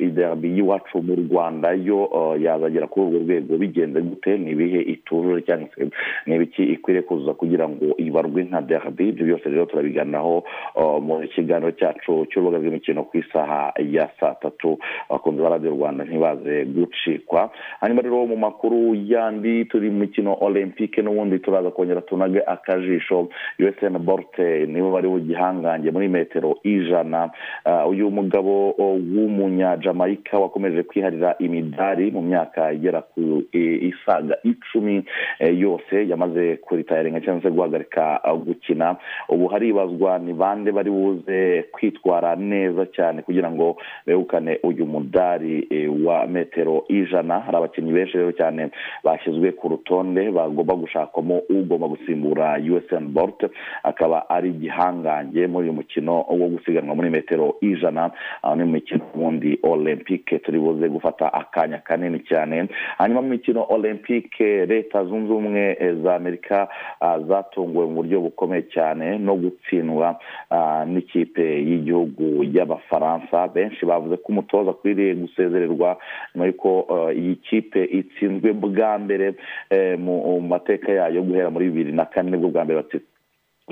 [0.00, 2.08] iyi derby y'iwacu mu rwanda yo
[2.40, 5.90] yazagera kuri urwo rwego bigenze gute ni ibihe itujuje cyangwa se
[6.26, 10.44] ni ibiki ikwiriye kuzuza kugira ngo ibarwe nka derby ibyo byose rero turabiganiraho
[10.74, 14.78] oh, mu kiganiro cyacu cy'urubuga rw'imikino ku isaha ya saa tatu.
[15.08, 17.50] Abakunzi ba radiyo rwanda ntibaze gucikwa.
[17.80, 23.28] Hanyuma rero mu makuru yandi turi mu mikino olympique n'ubundi turaza kongera tunage akajisho.
[23.58, 27.30] Usn borte nibo bari bugihangange muri metero ijana.
[27.64, 35.04] Ah, uyu mugabo oh, w'umunyajamayika wakomeje kwiharira imidari mu myaka igera ku isaga icumi
[35.38, 38.96] eh, yose yamaze kuritayaringa cyangwa se guhagarika ah, gukina.
[39.28, 43.76] Ubu haribazwa ni bande bari buze kwitwara neza cyane kugira ngo
[44.06, 47.40] begukane uyu mudari eh, wa metero ijana.
[47.40, 48.70] Hari abakinnyi benshi rero cyane
[49.04, 53.44] bashyizwe ku rutonde bagomba gushakwamo ugomba gusimbura usn bolt.
[53.82, 58.10] Akaba ari igihangange muri uyu mukino wo gusiganwa muri metero ijana.
[58.56, 60.38] Ni mu mikino ubundi olympique.
[60.38, 62.68] Turi buze gufata akanya kanini cyane.
[62.98, 66.68] Hanyuma mikino olympique leta zunze ubumwe za amerika
[67.00, 70.18] ah, zatunguwe mu buryo bukomeye cyane no gutsindwa
[70.50, 73.48] ah, n'ikipe y'igihugu y'abafaransa.
[73.48, 75.96] Benshi bavuze ko umutoza akwiriye gusezererwa
[76.34, 79.34] nyuma y'uko ah, iyi kipe itsinzwe bwa mbere
[79.70, 83.17] eh, mu mateka yayo guhera muri bibiri na kane ni bwo bwa mbere batsinzwe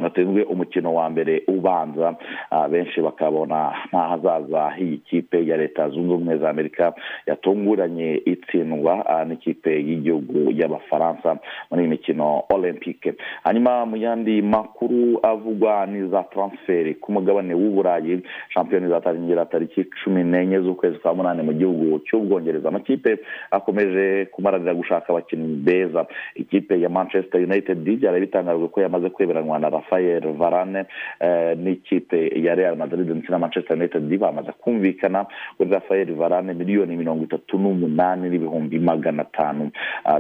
[0.03, 2.15] batsinzwe umukino wa mbere ubanza
[2.51, 6.93] ah, benshi bakabona nk'ahazaza h'iyi kipe ya leta zunze ubumwe za amerika
[7.27, 11.37] yatunguranye itsindwa ah, n'ikipe y'igihugu y'abafaransa
[11.71, 13.15] muri iyi mikino olympique.
[13.45, 20.25] Hanyuma mu yandi makuru avugwa ni za transferi ku mugabane w'uburayi shampiyona izatangira tariki cumi
[20.25, 22.69] n'enye z'ukwezi kwa munani mu gihugu cy'ubwongereza.
[22.69, 23.19] Amakipe
[23.51, 26.07] akomeje kumaranira gushaka abakinnyi beza.
[26.35, 30.85] Ikipe ya manchester united byari bitangajwe ko yamaze kweberanwa na rafael varane
[31.21, 35.27] eh, n'ikipe ya real madrid ndetse na manchester united bamaze kumvikana
[35.57, 39.71] kuri rafael varane miliyoni mirongo itatu n'umunani n'ibihumbi magana atanu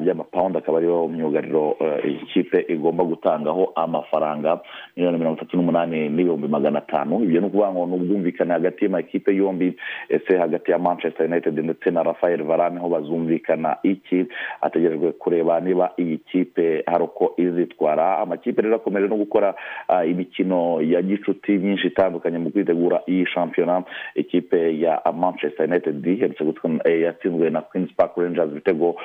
[0.03, 4.61] by'amapawundi akaba ariyo myugariro eh, iyi kipe igomba gutangaho amafaranga
[4.97, 9.37] miliyoni mirongo itatu n'umunani n'ibihumbi magana atanu ibyo ni ukuvuga ngo ni ubwumvikane hagati y'amakipe
[9.37, 9.77] yombi
[10.09, 14.27] ese hagati ya manchester united ndetse na rafael varane aho bazumvikana iki
[14.61, 19.55] hategerejwe kureba niba iyi kipe hari uko izitwara amakipe rero akomeje no gukora
[20.07, 23.83] imikino ya gicuti myinshi itandukanye mu kwitegura iyi shampiyona
[24.15, 26.45] ikipe ya manchester united iherutse
[26.85, 28.97] eh, yatsinzwe na queens park rangers ibitego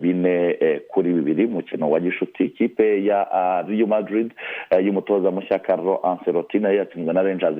[0.00, 4.32] bine eh, kuri bibiri umukino wa gishuti ikipe ya ah, rio madrid
[4.70, 7.56] eh, y'umutoza mushya carlo ancelotti na yo yatsinzwe na rangers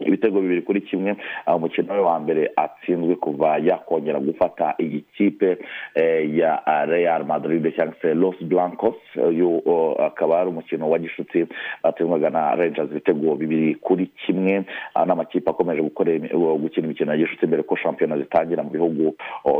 [0.00, 1.16] ibitego bibiri kuri kimwe
[1.56, 5.58] umukino we wa mbere atsinzwe kuva yakongera gufata iyi kipe
[5.94, 8.94] eh, ya ah, real madrid cyangwa se los blancos.
[9.16, 9.62] Uyu
[10.02, 11.46] akaba ari umukino wa gishuti
[11.82, 14.64] batsinzwaga na rangers ibitego bibiri kuri kimwe.
[14.94, 19.14] Ah, n'amakipe akomeje gukina imikino ya gishuti mbere ko shampiyona zitangira mu bihugu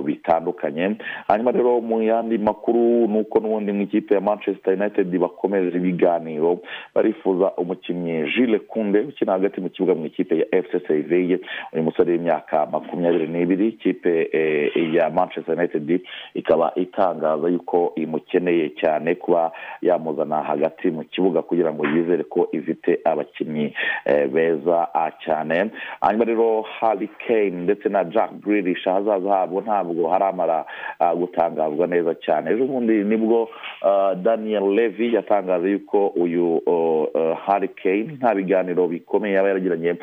[0.05, 0.97] bitandukanye.
[1.28, 6.59] Hanyuma rero mu yandi makuru ni uko n'ubundi mu ikipe ya manchester united bakomeje ibiganiro
[6.95, 11.41] barifuza umukinnyi Jules kunde ukina hagati mu kibuga mu ikipe ya fc seville
[11.72, 16.01] uyu musore w'imyaka makumyabiri n'ibiri ikipe eh, ya manchester united
[16.35, 19.53] ikaba itangaza yuko imukeneye cyane kuba
[19.83, 25.70] yamuzana hagati mu kibuga kugira ngo yizere ko ifite abakinnyi eh, beza ah, cyane.
[26.01, 30.64] Hanyuma rero harry kane ndetse na jack grealish ahazaza habo ntabwo haramara
[30.99, 32.51] ah, gutangazwa neza cyane.
[32.51, 33.49] Ejo bundi ni bwo
[33.83, 39.95] ah, daniel levy yatangaje yuko uyu oh, uh, harry kane nta biganiro bikomeye yaba yaragiranye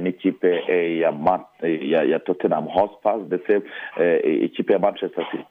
[0.00, 1.10] n'ikipe eh, ya
[1.62, 3.62] eh, ya ya tottenham hotspur ndetse
[4.00, 5.44] eh, ikipe ya manchester city.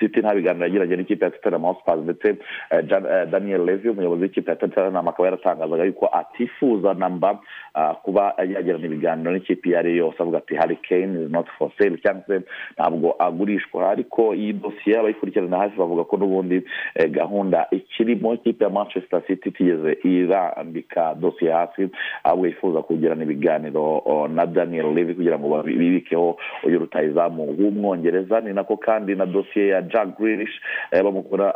[0.00, 2.28] City nta biganiro yagiranye n'ikipe ya tottenham hotspur ndetse
[2.70, 7.38] eh, eh, daniel levy umuyobozi w'ikipe ya tottenham akaba yaratangazaga yuko atifuza namba
[7.74, 11.46] ah, kuba yagirana ibiganiro n'ikipe iyo ari yo yose avuga ati harry kane is not
[11.58, 11.96] for sale.
[12.02, 12.40] Cyangwa se
[12.78, 13.90] ntabwo agurishwa.
[13.90, 16.62] Ariko iyi dosiye abayikurikirana hafi bavuga ko n'ubundi
[16.94, 21.88] eh, gahunda ikirimo ikipe ya manchester city itigeze irambika dosiye hasi
[22.24, 28.40] ahubwo yifuza kugirana ibiganiro oh, na daniel levy kugira ngo babi- bibikeho uyu rutayizamu w'umwongereza.
[28.40, 30.54] Ni nako kandi na dosiye ya jack grilish
[30.90, 31.54] bamukora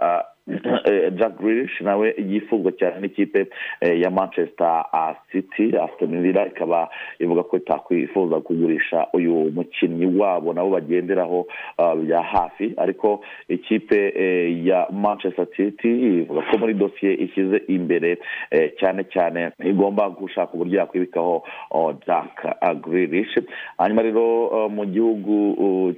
[1.19, 3.47] jack grilish nawe yifuzwa cyane n'ikipe
[3.81, 4.85] eh, ya manchester
[5.33, 5.73] city.
[5.79, 6.89] Aston villa ikaba
[7.19, 11.47] ivuga ko itakwifuza kugurisha uyu mukinnyi wabo nabo bagenderaho
[11.79, 12.75] ah, bya hafi.
[12.77, 15.89] Ariko ikipe eh, ya manchester city
[16.21, 18.19] ivuga ko muri dosiye ishyize imbere
[18.51, 22.47] eh, cyane cyane igomba gushaka uburyo yakwibikaho oh, jack
[22.83, 23.39] grilish
[23.79, 25.95] hanyuma rero mu gihugu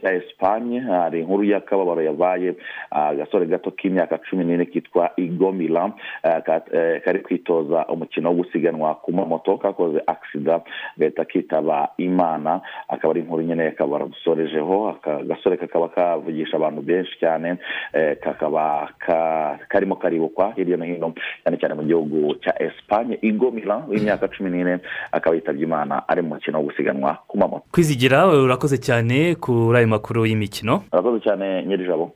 [0.00, 2.50] cya esipanye hari inkuru y'akababaro yabaye
[2.92, 5.84] uh, agasore gato k'imyaka cumi n'ine kitwa igomila
[6.24, 10.60] uh, ka- eh, kari kwitoza umukino wo gusiganwa ku mamoto kakoze agisida
[10.98, 17.18] gahita kitaba imana akaba ari inkuru nyine yakabara dusorejeho aka gasore kakaba kavugisha abantu benshi
[17.20, 17.56] cyane
[17.92, 21.12] eh, kakaba ka- karimo karibukwa hirya no hino
[21.44, 24.78] cyane cyane mu gihugu cya esipanye igomila w'imyaka cumi n'ine
[25.12, 27.64] akaba yitabye imana ari mu mukino wo gusiganwa ku mamoto.
[27.72, 30.82] Kwizigira urakoze cyane kuri ayo makuru y'imikino.
[30.92, 32.12] Urakoze cyane nyirijabo.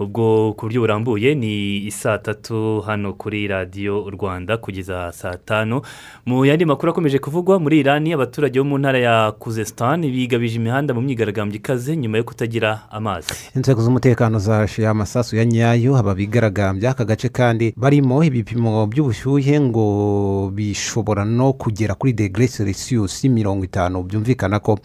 [0.00, 5.82] Ubwo ku buryo burambuye ni saa tatu hano kuri radiyo rwanda kugeza saa tanu.
[6.26, 10.94] Mu yandi makuru akomeje kuvugwa muri irani abaturage bo mu ntara ya kuzesitani bigabije imihanda
[10.94, 13.28] mu myigaragambyo ikaze nyuma yo kutagira amazi.
[13.56, 20.50] Inzego z'umutekano zashiye amasasu ya nyayo aba bigaragambya aka gace kandi barimo ibipimo by'ubushyuhe ngo
[20.54, 24.02] bishobora no kugera kuri degere selisiyusi mirongo itanu.
[24.02, 24.78] Byumvikana ko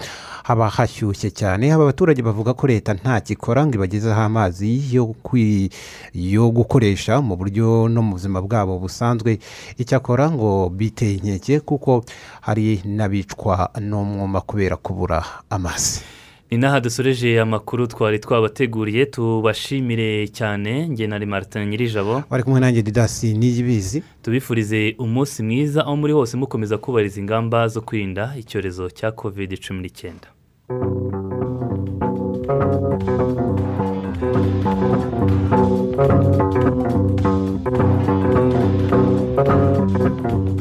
[0.43, 1.72] haba hashyushye cyane.
[1.72, 5.05] Aba baturage bavuga ko leta ntacyo ikora ngo ibagezeho amazi yo
[6.14, 9.39] yo gukoresha mu buryo no mu buzima bwabo busanzwe.
[9.78, 12.03] Icyakora ngo biteye inkeke kuko
[12.41, 16.01] hari n'abicwa n'umwuma kubera kubura amazi.
[16.51, 20.89] Ni n'aha dusoreje amakuru twari twabateguriye tubashimire cyane.
[20.89, 22.24] Nge na Martin nyirijabo.
[22.30, 24.03] Bari kumwe nanjye didasi n'iyibizi.
[24.22, 29.82] Tubifurize umunsi mwiza aho muri hose mukomeza kubahiriza ingamba zo kwirinda icyorezo cya kovide cumi
[29.82, 30.28] n'icyenda.
[35.98, 36.12] Thank
[40.50, 40.55] you.